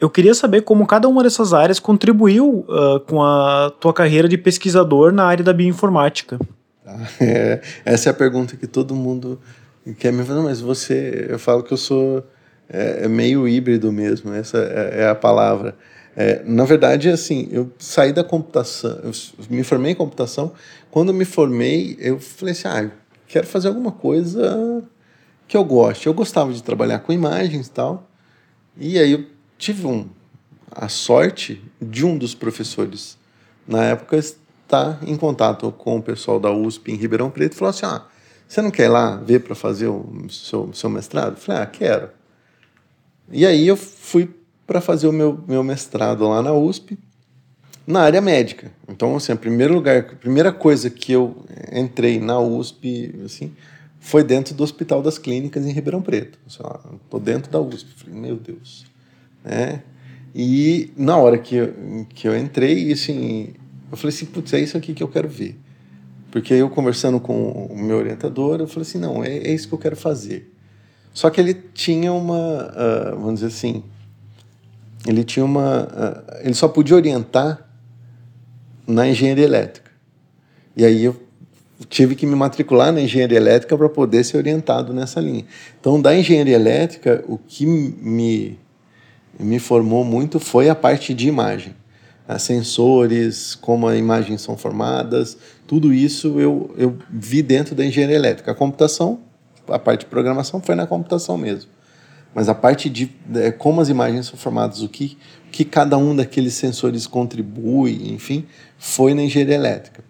Eu 0.00 0.08
queria 0.08 0.34
saber 0.34 0.62
como 0.62 0.86
cada 0.86 1.08
uma 1.08 1.22
dessas 1.22 1.52
áreas 1.52 1.78
contribuiu 1.78 2.64
uh, 2.68 3.00
com 3.00 3.22
a 3.22 3.70
tua 3.78 3.92
carreira 3.92 4.28
de 4.28 4.38
pesquisador 4.38 5.12
na 5.12 5.24
área 5.24 5.44
da 5.44 5.52
bioinformática. 5.52 6.38
É, 7.20 7.60
essa 7.84 8.08
é 8.08 8.10
a 8.10 8.14
pergunta 8.14 8.56
que 8.56 8.66
todo 8.66 8.96
mundo 8.96 9.38
quer 9.96 10.12
me 10.12 10.24
fazer, 10.24 10.40
mas 10.40 10.60
você, 10.60 11.28
eu 11.30 11.38
falo 11.38 11.62
que 11.62 11.72
eu 11.72 11.76
sou 11.76 12.24
é, 12.72 13.04
é 13.04 13.08
meio 13.08 13.48
híbrido 13.48 13.90
mesmo, 13.90 14.32
essa 14.32 14.58
é, 14.58 15.02
é 15.02 15.08
a 15.08 15.14
palavra. 15.14 15.76
É, 16.16 16.42
na 16.44 16.64
verdade, 16.64 17.08
assim, 17.08 17.48
eu 17.50 17.70
saí 17.78 18.12
da 18.12 18.24
computação, 18.24 18.98
eu 19.02 19.12
me 19.48 19.62
formei 19.62 19.92
em 19.92 19.94
computação. 19.94 20.52
Quando 20.90 21.14
me 21.14 21.24
formei, 21.24 21.96
eu 22.00 22.18
falei 22.18 22.52
assim, 22.52 22.68
ah, 22.68 22.90
quero 23.26 23.46
fazer 23.46 23.68
alguma 23.68 23.92
coisa 23.92 24.82
que 25.46 25.56
eu 25.56 25.64
gosto. 25.64 26.06
Eu 26.06 26.14
gostava 26.14 26.52
de 26.52 26.62
trabalhar 26.62 27.00
com 27.00 27.12
imagens 27.12 27.66
e 27.66 27.70
tal. 27.70 28.08
E 28.76 28.98
aí 28.98 29.12
eu 29.12 29.24
tive 29.58 29.86
um, 29.86 30.06
a 30.70 30.88
sorte 30.88 31.62
de 31.80 32.04
um 32.04 32.16
dos 32.16 32.34
professores, 32.34 33.18
na 33.66 33.84
época, 33.84 34.16
estar 34.16 34.98
em 35.02 35.16
contato 35.16 35.70
com 35.72 35.98
o 35.98 36.02
pessoal 36.02 36.38
da 36.38 36.50
USP 36.50 36.92
em 36.92 36.96
Ribeirão 36.96 37.30
Preto 37.30 37.54
e 37.54 37.56
falou 37.56 37.70
assim: 37.70 37.86
ah, 37.86 38.04
você 38.46 38.62
não 38.62 38.70
quer 38.70 38.84
ir 38.84 38.88
lá 38.88 39.16
ver 39.16 39.40
para 39.40 39.54
fazer 39.54 39.88
o 39.88 40.26
seu, 40.28 40.70
seu 40.72 40.90
mestrado? 40.90 41.32
Eu 41.32 41.36
falei: 41.36 41.62
ah, 41.62 41.66
quero. 41.66 42.19
E 43.30 43.46
aí 43.46 43.66
eu 43.66 43.76
fui 43.76 44.30
para 44.66 44.80
fazer 44.80 45.06
o 45.06 45.12
meu, 45.12 45.38
meu 45.46 45.62
mestrado 45.62 46.28
lá 46.28 46.42
na 46.42 46.52
USP, 46.52 46.98
na 47.86 48.02
área 48.02 48.20
médica. 48.20 48.70
Então, 48.88 49.16
assim, 49.16 49.32
a 49.32 49.36
primeiro 49.36 49.74
lugar, 49.74 49.98
a 49.98 50.16
primeira 50.16 50.52
coisa 50.52 50.88
que 50.90 51.12
eu 51.12 51.44
entrei 51.72 52.20
na 52.20 52.38
USP, 52.38 53.14
assim, 53.24 53.52
foi 53.98 54.24
dentro 54.24 54.54
do 54.54 54.62
Hospital 54.62 55.02
das 55.02 55.18
Clínicas 55.18 55.66
em 55.66 55.72
Ribeirão 55.72 56.00
Preto. 56.00 56.38
Estou 56.46 57.20
dentro 57.20 57.50
da 57.50 57.60
USP. 57.60 57.90
Falei, 57.96 58.18
meu 58.18 58.36
Deus. 58.36 58.86
Né? 59.44 59.82
E 60.34 60.92
na 60.96 61.16
hora 61.16 61.38
que 61.38 61.56
eu, 61.56 61.74
que 62.08 62.28
eu 62.28 62.36
entrei, 62.36 62.92
assim, 62.92 63.54
eu 63.90 63.96
falei 63.96 64.14
assim, 64.14 64.26
putz, 64.26 64.52
é 64.52 64.60
isso 64.60 64.76
aqui 64.76 64.94
que 64.94 65.02
eu 65.02 65.08
quero 65.08 65.28
ver. 65.28 65.58
Porque 66.30 66.54
eu 66.54 66.70
conversando 66.70 67.18
com 67.18 67.66
o 67.66 67.76
meu 67.76 67.96
orientador, 67.96 68.60
eu 68.60 68.68
falei 68.68 68.82
assim, 68.82 68.98
não, 68.98 69.24
é, 69.24 69.36
é 69.36 69.52
isso 69.52 69.68
que 69.68 69.74
eu 69.74 69.78
quero 69.78 69.96
fazer. 69.96 70.49
Só 71.12 71.30
que 71.30 71.40
ele 71.40 71.54
tinha 71.54 72.12
uma, 72.12 72.70
uh, 72.70 73.16
vamos 73.18 73.40
dizer 73.40 73.46
assim, 73.46 73.82
ele 75.06 75.24
tinha 75.24 75.44
uma, 75.44 75.84
uh, 75.84 76.38
ele 76.42 76.54
só 76.54 76.68
podia 76.68 76.96
orientar 76.96 77.66
na 78.86 79.08
engenharia 79.08 79.44
elétrica. 79.44 79.90
E 80.76 80.84
aí 80.84 81.04
eu 81.04 81.16
tive 81.88 82.14
que 82.14 82.26
me 82.26 82.34
matricular 82.34 82.92
na 82.92 83.00
engenharia 83.00 83.36
elétrica 83.36 83.76
para 83.76 83.88
poder 83.88 84.24
ser 84.24 84.36
orientado 84.36 84.92
nessa 84.92 85.20
linha. 85.20 85.44
Então, 85.80 86.00
da 86.00 86.14
engenharia 86.14 86.54
elétrica, 86.54 87.24
o 87.26 87.38
que 87.38 87.66
me, 87.66 88.58
me 89.38 89.58
formou 89.58 90.04
muito 90.04 90.38
foi 90.38 90.68
a 90.68 90.74
parte 90.74 91.14
de 91.14 91.28
imagem. 91.28 91.74
As 92.28 92.42
sensores, 92.42 93.54
como 93.54 93.88
as 93.88 93.98
imagens 93.98 94.40
são 94.42 94.56
formadas, 94.56 95.36
tudo 95.66 95.92
isso 95.92 96.38
eu, 96.38 96.72
eu 96.76 96.96
vi 97.10 97.42
dentro 97.42 97.74
da 97.74 97.84
engenharia 97.84 98.16
elétrica. 98.16 98.52
A 98.52 98.54
computação, 98.54 99.20
a 99.70 99.78
parte 99.78 100.00
de 100.00 100.06
programação 100.06 100.60
foi 100.60 100.74
na 100.74 100.86
computação 100.86 101.36
mesmo. 101.38 101.70
Mas 102.34 102.48
a 102.48 102.54
parte 102.54 102.88
de, 102.88 103.06
de 103.26 103.52
como 103.52 103.80
as 103.80 103.88
imagens 103.88 104.26
são 104.26 104.38
formadas, 104.38 104.82
o 104.82 104.88
que, 104.88 105.18
que 105.50 105.64
cada 105.64 105.98
um 105.98 106.14
daqueles 106.14 106.54
sensores 106.54 107.06
contribui, 107.06 108.12
enfim, 108.12 108.46
foi 108.78 109.14
na 109.14 109.22
engenharia 109.22 109.56
elétrica. 109.56 110.04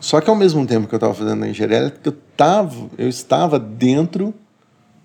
Só 0.00 0.20
que 0.20 0.28
ao 0.28 0.36
mesmo 0.36 0.66
tempo 0.66 0.88
que 0.88 0.94
eu 0.94 0.98
estava 0.98 1.14
fazendo 1.14 1.44
a 1.44 1.48
engenharia 1.48 1.78
elétrica, 1.78 2.08
eu, 2.08 2.16
tava, 2.36 2.90
eu 2.98 3.08
estava 3.08 3.58
dentro 3.58 4.34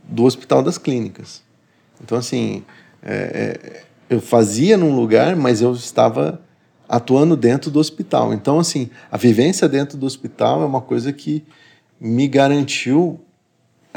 do 0.03 0.25
Hospital 0.25 0.63
das 0.63 0.77
Clínicas. 0.77 1.43
Então, 2.03 2.17
assim, 2.17 2.63
é, 3.03 3.13
é, 3.13 3.83
eu 4.09 4.19
fazia 4.19 4.75
num 4.75 4.95
lugar, 4.95 5.35
mas 5.35 5.61
eu 5.61 5.71
estava 5.73 6.41
atuando 6.87 7.37
dentro 7.37 7.69
do 7.69 7.79
hospital. 7.79 8.33
Então, 8.33 8.59
assim, 8.59 8.89
a 9.11 9.17
vivência 9.17 9.69
dentro 9.69 9.97
do 9.97 10.07
hospital 10.07 10.63
é 10.63 10.65
uma 10.65 10.81
coisa 10.81 11.13
que 11.13 11.45
me 12.01 12.27
garantiu 12.27 13.19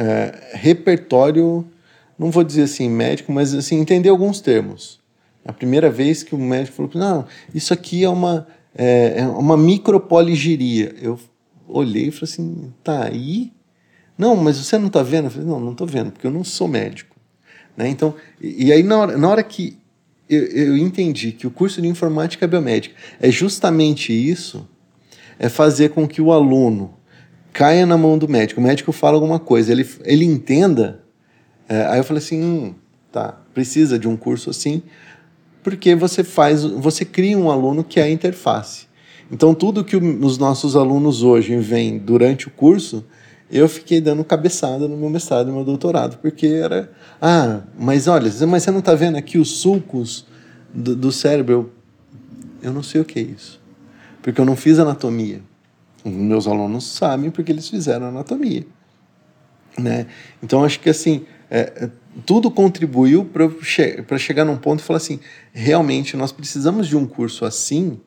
é, 0.02 0.50
repertório, 0.54 1.64
não 2.18 2.30
vou 2.30 2.42
dizer 2.42 2.62
assim 2.62 2.88
médico, 2.90 3.32
mas 3.32 3.54
assim 3.54 3.78
entender 3.78 4.08
alguns 4.08 4.40
termos. 4.40 5.00
A 5.44 5.52
primeira 5.52 5.88
vez 5.90 6.22
que 6.22 6.34
o 6.34 6.38
médico 6.38 6.76
falou, 6.76 6.90
não, 6.94 7.26
isso 7.54 7.72
aqui 7.72 8.02
é 8.02 8.08
uma 8.08 8.46
é, 8.74 9.20
é 9.20 9.26
uma 9.26 9.56
micropoligiria. 9.56 10.94
Eu 11.00 11.18
olhei 11.68 12.08
e 12.08 12.10
falei 12.10 12.32
assim, 12.32 12.72
tá 12.82 13.04
aí? 13.04 13.52
Não, 14.16 14.34
mas 14.34 14.56
você 14.56 14.76
não 14.76 14.88
está 14.88 15.02
vendo? 15.02 15.26
Eu 15.26 15.30
falei, 15.30 15.46
não, 15.46 15.60
não 15.60 15.72
estou 15.72 15.86
vendo, 15.86 16.10
porque 16.10 16.26
eu 16.26 16.30
não 16.30 16.44
sou 16.44 16.66
médico. 16.66 17.16
Né? 17.76 17.88
Então, 17.88 18.14
e, 18.40 18.66
e 18.66 18.72
aí 18.72 18.82
na 18.82 18.98
hora, 18.98 19.16
na 19.16 19.28
hora 19.28 19.42
que 19.42 19.78
eu, 20.28 20.44
eu 20.46 20.76
entendi 20.76 21.32
que 21.32 21.46
o 21.46 21.50
curso 21.50 21.80
de 21.80 21.88
informática 21.88 22.46
biomédica 22.46 22.94
é 23.20 23.30
justamente 23.30 24.12
isso, 24.12 24.68
é 25.38 25.48
fazer 25.48 25.90
com 25.90 26.08
que 26.08 26.20
o 26.20 26.32
aluno 26.32 26.94
caia 27.52 27.84
na 27.84 27.96
mão 27.96 28.16
do 28.16 28.28
médico. 28.28 28.60
O 28.60 28.64
médico 28.64 28.92
fala 28.92 29.16
alguma 29.16 29.38
coisa, 29.38 29.70
ele, 29.72 29.88
ele 30.04 30.24
entenda. 30.24 31.02
É, 31.68 31.86
aí 31.86 31.98
eu 31.98 32.04
falei 32.04 32.22
assim, 32.22 32.42
hum, 32.42 32.74
tá, 33.10 33.38
precisa 33.52 33.98
de 33.98 34.08
um 34.08 34.16
curso 34.16 34.50
assim, 34.50 34.82
porque 35.62 35.94
você 35.94 36.24
faz, 36.24 36.64
você 36.64 37.04
cria 37.04 37.38
um 37.38 37.50
aluno 37.50 37.84
que 37.84 38.00
é 38.00 38.04
a 38.04 38.10
interface. 38.10 38.86
Então 39.30 39.54
tudo 39.54 39.84
que 39.84 39.96
os 39.96 40.38
nossos 40.38 40.74
alunos 40.76 41.22
hoje 41.22 41.56
veem 41.56 41.98
durante 41.98 42.48
o 42.48 42.50
curso, 42.50 43.04
eu 43.50 43.68
fiquei 43.68 44.00
dando 44.00 44.24
cabeçada 44.24 44.88
no 44.88 44.96
meu 44.96 45.10
mestrado 45.10 45.46
e 45.46 45.50
no 45.50 45.56
meu 45.56 45.64
doutorado, 45.64 46.18
porque 46.18 46.46
era, 46.46 46.90
ah, 47.20 47.60
mas 47.78 48.08
olha, 48.08 48.30
mas 48.48 48.62
você 48.62 48.70
não 48.70 48.78
está 48.78 48.94
vendo 48.94 49.16
aqui 49.16 49.38
os 49.38 49.58
sulcos 49.58 50.26
do, 50.72 50.96
do 50.96 51.12
cérebro? 51.12 51.52
Eu, 51.52 51.70
eu 52.62 52.72
não 52.72 52.82
sei 52.82 53.00
o 53.00 53.04
que 53.04 53.18
é 53.18 53.22
isso, 53.22 53.60
porque 54.22 54.40
eu 54.40 54.44
não 54.44 54.56
fiz 54.56 54.78
anatomia. 54.78 55.42
Meus 56.04 56.46
alunos 56.46 56.84
sabem 56.84 57.30
porque 57.30 57.52
eles 57.52 57.68
fizeram 57.68 58.06
anatomia. 58.06 58.66
Né? 59.78 60.06
Então, 60.42 60.64
acho 60.64 60.80
que 60.80 60.90
assim, 60.90 61.24
é, 61.50 61.72
é 61.76 61.90
tudo 62.26 62.50
contribuiu 62.50 63.24
para 63.24 63.48
che 63.62 64.04
chegar 64.18 64.44
num 64.44 64.56
ponto 64.56 64.80
e 64.80 64.82
falar 64.82 64.98
assim: 64.98 65.20
realmente 65.52 66.16
nós 66.16 66.32
precisamos 66.32 66.86
de 66.86 66.96
um 66.96 67.06
curso 67.06 67.44
assim 67.44 67.98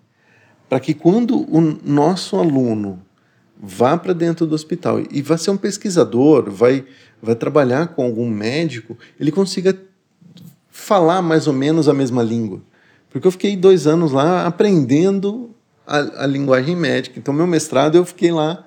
para 0.70 0.80
que 0.80 0.94
quando 0.94 1.42
o 1.52 1.62
nosso 1.84 2.38
aluno 2.38 3.02
vá 3.58 3.98
para 3.98 4.14
dentro 4.14 4.46
do 4.46 4.54
hospital 4.54 5.02
e 5.12 5.22
vai 5.22 5.38
ser 5.38 5.52
um 5.52 5.58
pesquisador, 5.58 6.52
vai, 6.52 6.84
vai 7.22 7.36
trabalhar 7.36 7.88
com 7.90 8.04
algum 8.04 8.30
médico, 8.30 8.98
ele 9.20 9.32
consiga 9.32 9.78
falar 10.70 11.22
mais 11.22 11.48
ou 11.48 11.54
menos 11.54 11.88
a 11.88 11.94
mesma 11.94 12.22
língua. 12.22 12.62
Porque 13.10 13.26
eu 13.26 13.32
fiquei 13.32 13.56
dois 13.56 13.88
anos 13.88 14.12
lá 14.12 14.46
aprendendo 14.46 15.55
a, 15.86 16.24
a 16.24 16.28
linguagem 16.28 16.76
médica. 16.76 17.20
Então, 17.20 17.34
meu 17.34 17.48
mestrado, 17.48 17.96
eu 17.96 18.06
fiquei 18.06 18.32
lá 18.32 18.66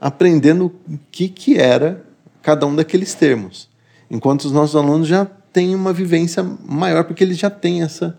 aprendendo 0.00 0.66
o 0.66 0.98
que, 1.10 1.28
que 1.28 1.58
era 1.58 2.04
cada 2.42 2.66
um 2.66 2.74
daqueles 2.74 3.14
termos. 3.14 3.68
Enquanto 4.10 4.44
os 4.44 4.52
nossos 4.52 4.76
alunos 4.76 5.08
já 5.08 5.24
têm 5.52 5.74
uma 5.74 5.92
vivência 5.92 6.42
maior, 6.42 7.04
porque 7.04 7.24
eles 7.24 7.38
já 7.38 7.50
têm 7.50 7.82
essa, 7.82 8.18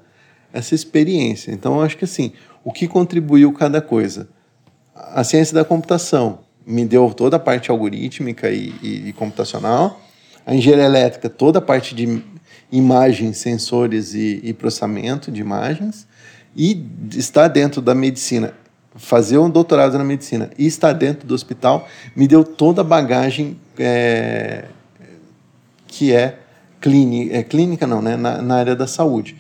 essa 0.51 0.75
experiência. 0.75 1.51
Então, 1.51 1.75
eu 1.75 1.81
acho 1.81 1.97
que 1.97 2.05
assim, 2.05 2.33
o 2.63 2.71
que 2.71 2.87
contribuiu 2.87 3.51
cada 3.53 3.81
coisa? 3.81 4.27
A 4.93 5.23
ciência 5.23 5.53
da 5.53 5.63
computação 5.63 6.39
me 6.65 6.85
deu 6.85 7.11
toda 7.13 7.37
a 7.37 7.39
parte 7.39 7.71
algorítmica 7.71 8.51
e, 8.51 8.73
e, 8.83 9.09
e 9.09 9.13
computacional, 9.13 10.01
a 10.45 10.53
engenharia 10.53 10.85
elétrica, 10.85 11.29
toda 11.29 11.59
a 11.59 11.61
parte 11.61 11.95
de 11.95 12.21
imagens, 12.71 13.37
sensores 13.37 14.13
e, 14.13 14.39
e 14.43 14.53
processamento 14.53 15.31
de 15.31 15.41
imagens, 15.41 16.07
e 16.59 16.85
estar 17.15 17.47
dentro 17.47 17.81
da 17.81 17.95
medicina, 17.95 18.53
fazer 18.93 19.37
um 19.37 19.49
doutorado 19.49 19.97
na 19.97 20.03
medicina 20.03 20.49
e 20.57 20.67
estar 20.67 20.91
dentro 20.91 21.25
do 21.25 21.33
hospital, 21.33 21.87
me 22.13 22.27
deu 22.27 22.43
toda 22.43 22.81
a 22.81 22.83
bagagem 22.83 23.57
é, 23.77 24.65
que 25.87 26.11
é 26.11 26.37
clínica, 26.81 27.37
é 27.37 27.43
clínica 27.43 27.87
não, 27.87 28.01
né? 28.01 28.17
Na, 28.17 28.41
na, 28.41 28.55
área 28.55 28.75
da 28.75 28.87
saúde. 28.87 29.37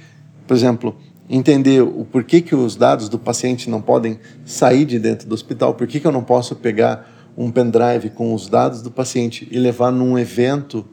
Por 0.47 0.55
exemplo, 0.55 0.95
entender 1.29 1.81
o 1.81 2.05
porquê 2.05 2.39
que 2.39 2.55
os 2.55 2.77
dados 2.77 3.09
do 3.09 3.19
paciente 3.19 3.69
não 3.69 3.81
podem 3.81 4.17
sair 4.45 4.85
de 4.85 4.97
dentro 4.97 5.27
do 5.27 5.35
hospital, 5.35 5.73
por 5.73 5.87
que, 5.87 5.99
eu 6.01 6.13
não 6.13 6.23
posso 6.23 6.55
pegar 6.55 7.05
um 7.37 7.51
pendrive 7.51 8.11
com 8.11 8.33
os 8.33 8.47
dados 8.47 8.81
do 8.81 8.89
paciente 8.89 9.45
e 9.51 9.59
levar 9.59 9.91
num 9.91 10.17
evento 10.17 10.85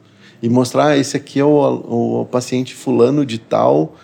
e 0.42 0.48
mostrar 0.48 0.88
ah, 0.88 0.96
esse 0.96 1.16
aqui 1.16 1.38
é 1.38 1.44
o, 1.44 2.22
o 2.22 2.26
paciente 2.26 2.74
fulano 2.74 3.24
de 3.24 3.38
tal 3.38 3.94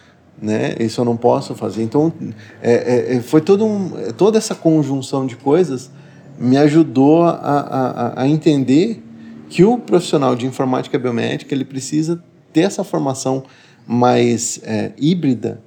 né? 0.43 0.75
Isso 0.81 1.01
eu 1.01 1.05
não 1.05 1.17
posso 1.17 1.55
fazer. 1.55 1.83
Então, 1.83 2.13
é, 2.61 2.73
é, 2.73 3.17
é, 3.17 3.21
foi 3.23 3.41
todo 3.41 3.65
um, 3.65 3.91
toda 4.17 4.37
essa 4.37 4.55
conjunção 4.55 5.25
de 5.25 5.37
coisas 5.37 5.91
me 6.39 6.57
ajudou 6.59 7.23
a, 7.23 7.31
a, 7.31 8.23
a 8.23 8.29
entender 8.29 9.03
que 9.49 9.65
o 9.65 9.79
profissional 9.79 10.35
de 10.35 10.47
informática 10.47 10.99
biomédica 10.99 11.55
ele 11.55 11.65
precisa 11.65 12.23
ter 12.53 12.63
essa 12.63 12.83
formação 12.83 13.45
mais 13.87 14.61
é, 14.65 14.93
híbrida 14.99 15.61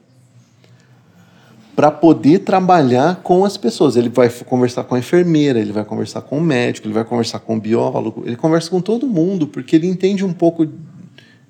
para 1.76 1.92
poder 1.92 2.40
trabalhar 2.40 3.18
com 3.22 3.46
as 3.46 3.58
pessoas. 3.58 3.96
Ele 3.96 4.10
vai 4.10 4.30
conversar 4.30 4.84
com 4.86 4.96
a 4.96 5.00
enfermeira, 5.00 5.60
ele 5.60 5.72
vai 5.72 5.86
conversar 5.86 6.22
com 6.22 6.38
o 6.38 6.42
médico, 6.42 6.88
ele 6.88 6.94
vai 6.94 7.04
conversar 7.04 7.40
com 7.40 7.58
o 7.58 7.60
biólogo, 7.60 8.24
ele 8.26 8.36
conversa 8.36 8.70
com 8.70 8.82
todo 8.82 9.08
mundo, 9.08 9.48
porque 9.48 9.76
ele 9.76 9.88
entende 9.88 10.26
um 10.26 10.34
pouco 10.34 10.68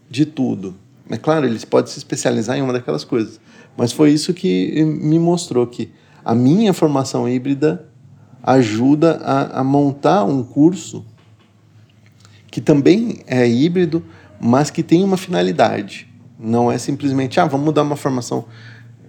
de 0.09 0.25
tudo. 0.25 0.75
É 1.09 1.17
claro, 1.17 1.45
eles 1.45 1.63
podem 1.63 1.91
se 1.91 1.97
especializar 1.99 2.57
em 2.57 2.61
uma 2.61 2.73
daquelas 2.73 3.03
coisas. 3.03 3.39
Mas 3.77 3.91
foi 3.91 4.11
isso 4.11 4.33
que 4.33 4.83
me 4.83 5.19
mostrou 5.19 5.67
que 5.67 5.91
a 6.23 6.33
minha 6.33 6.73
formação 6.73 7.27
híbrida 7.29 7.87
ajuda 8.41 9.19
a, 9.23 9.59
a 9.59 9.63
montar 9.63 10.23
um 10.23 10.43
curso 10.43 11.05
que 12.49 12.61
também 12.61 13.19
é 13.27 13.47
híbrido, 13.47 14.03
mas 14.39 14.69
que 14.69 14.81
tem 14.81 15.03
uma 15.03 15.17
finalidade. 15.17 16.07
Não 16.39 16.71
é 16.71 16.77
simplesmente, 16.77 17.39
ah, 17.39 17.45
vamos 17.45 17.65
mudar 17.65 17.83
uma 17.83 17.95
formação 17.95 18.45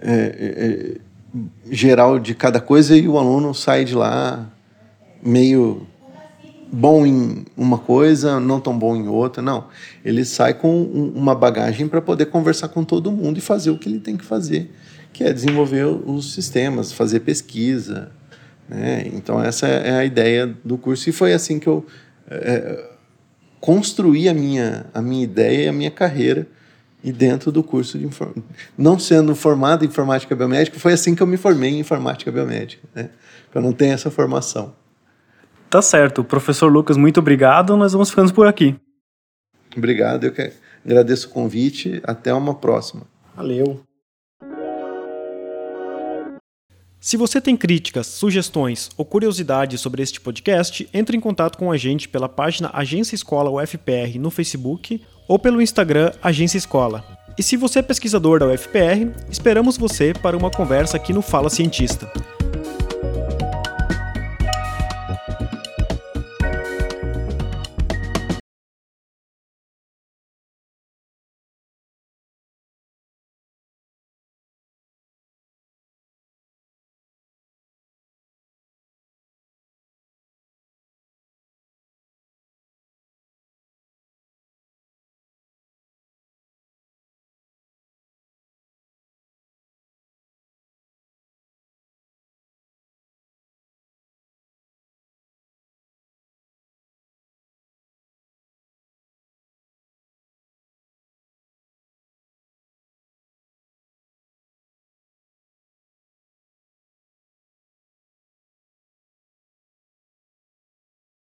é, 0.01 0.13
é, 0.13 0.67
é 0.67 1.75
geral 1.75 2.19
de 2.19 2.35
cada 2.35 2.61
coisa 2.61 2.97
e 2.97 3.07
o 3.07 3.19
aluno 3.19 3.55
sai 3.55 3.85
de 3.85 3.95
lá 3.95 4.47
meio 5.23 5.87
bom 6.77 7.07
em 7.07 7.47
uma 7.57 7.79
coisa, 7.79 8.39
não 8.39 8.61
tão 8.61 8.79
bom 8.79 8.95
em 8.95 9.09
outra, 9.09 9.43
não. 9.43 9.65
Ele 10.05 10.25
sai 10.27 10.53
com 10.53 10.83
uma 10.83 11.35
bagagem 11.35 11.89
para 11.89 12.03
poder 12.03 12.27
conversar 12.27 12.69
com 12.69 12.85
todo 12.85 13.11
mundo 13.11 13.39
e 13.39 13.41
fazer 13.41 13.71
o 13.71 13.79
que 13.79 13.89
ele 13.89 13.99
tem 13.99 14.15
que 14.15 14.25
fazer, 14.25 14.71
que 15.13 15.25
é 15.25 15.33
desenvolver 15.33 15.85
os 15.87 16.35
sistemas, 16.35 16.93
fazer 16.93 17.21
pesquisa. 17.21 18.13
Né? 18.69 19.11
Então, 19.15 19.43
essa 19.43 19.67
é 19.67 19.99
a 19.99 20.05
ideia 20.05 20.55
do 20.63 20.77
curso. 20.77 21.09
E 21.09 21.13
foi 21.13 21.33
assim 21.33 21.59
que 21.59 21.67
eu 21.67 21.87
é, 22.31 22.91
construí 23.59 24.29
a 24.29 24.35
minha, 24.35 24.85
a 24.93 25.01
minha 25.01 25.25
ideia 25.25 25.65
e 25.65 25.69
a 25.69 25.73
minha 25.73 25.91
carreira 25.91 26.47
e 27.03 27.11
dentro 27.11 27.51
do 27.51 27.63
curso 27.63 27.99
de 27.99 28.07
não 28.77 28.99
sendo 28.99 29.35
formado 29.35 29.85
em 29.85 29.89
informática 29.89 30.35
biomédica, 30.35 30.79
foi 30.79 30.93
assim 30.93 31.15
que 31.15 31.23
eu 31.23 31.27
me 31.27 31.37
formei 31.37 31.71
em 31.71 31.79
informática 31.79 32.31
biomédica, 32.33 32.83
né? 32.95 33.11
Eu 33.55 33.63
não 33.63 33.73
tenho 33.73 33.95
essa 33.95 34.11
formação. 34.11 34.75
Tá 35.69 35.83
certo. 35.83 36.25
Professor 36.25 36.73
Lucas, 36.73 36.97
muito 36.97 37.21
obrigado. 37.21 37.77
Nós 37.77 37.93
vamos 37.93 38.11
ficando 38.11 38.33
por 38.33 38.47
aqui. 38.47 38.77
Obrigado. 39.77 40.25
Eu 40.25 40.33
que 40.33 40.53
agradeço 40.85 41.29
o 41.29 41.31
convite. 41.31 42.01
Até 42.05 42.33
uma 42.33 42.55
próxima. 42.55 43.03
Valeu. 43.35 43.81
Se 46.99 47.17
você 47.17 47.41
tem 47.41 47.57
críticas, 47.57 48.07
sugestões 48.09 48.91
ou 48.97 49.05
curiosidades 49.05 49.81
sobre 49.81 50.03
este 50.03 50.21
podcast, 50.21 50.89
entre 50.93 51.17
em 51.17 51.21
contato 51.21 51.57
com 51.57 51.71
a 51.71 51.77
gente 51.77 52.09
pela 52.09 52.29
página 52.29 52.71
Agência 52.73 53.15
Escola 53.15 53.51
UFPR 53.51 54.19
no 54.19 54.31
Facebook 54.31 55.01
ou 55.29 55.39
pelo 55.39 55.63
Instagram 55.63 56.11
Agência 56.21 56.59
Escola. 56.59 57.05
E 57.39 57.43
se 57.43 57.57
você 57.57 57.81
é 57.81 57.83
pesquisador 57.83 58.41
da 58.41 58.47
UFPR, 58.47 59.13
esperamos 59.31 59.77
você 59.77 60.15
para 60.15 60.37
uma 60.37 60.51
conversa 60.51 60.97
aqui 60.97 61.13
no 61.13 61.23
Fala 61.23 61.51
Cientista. 61.51 62.11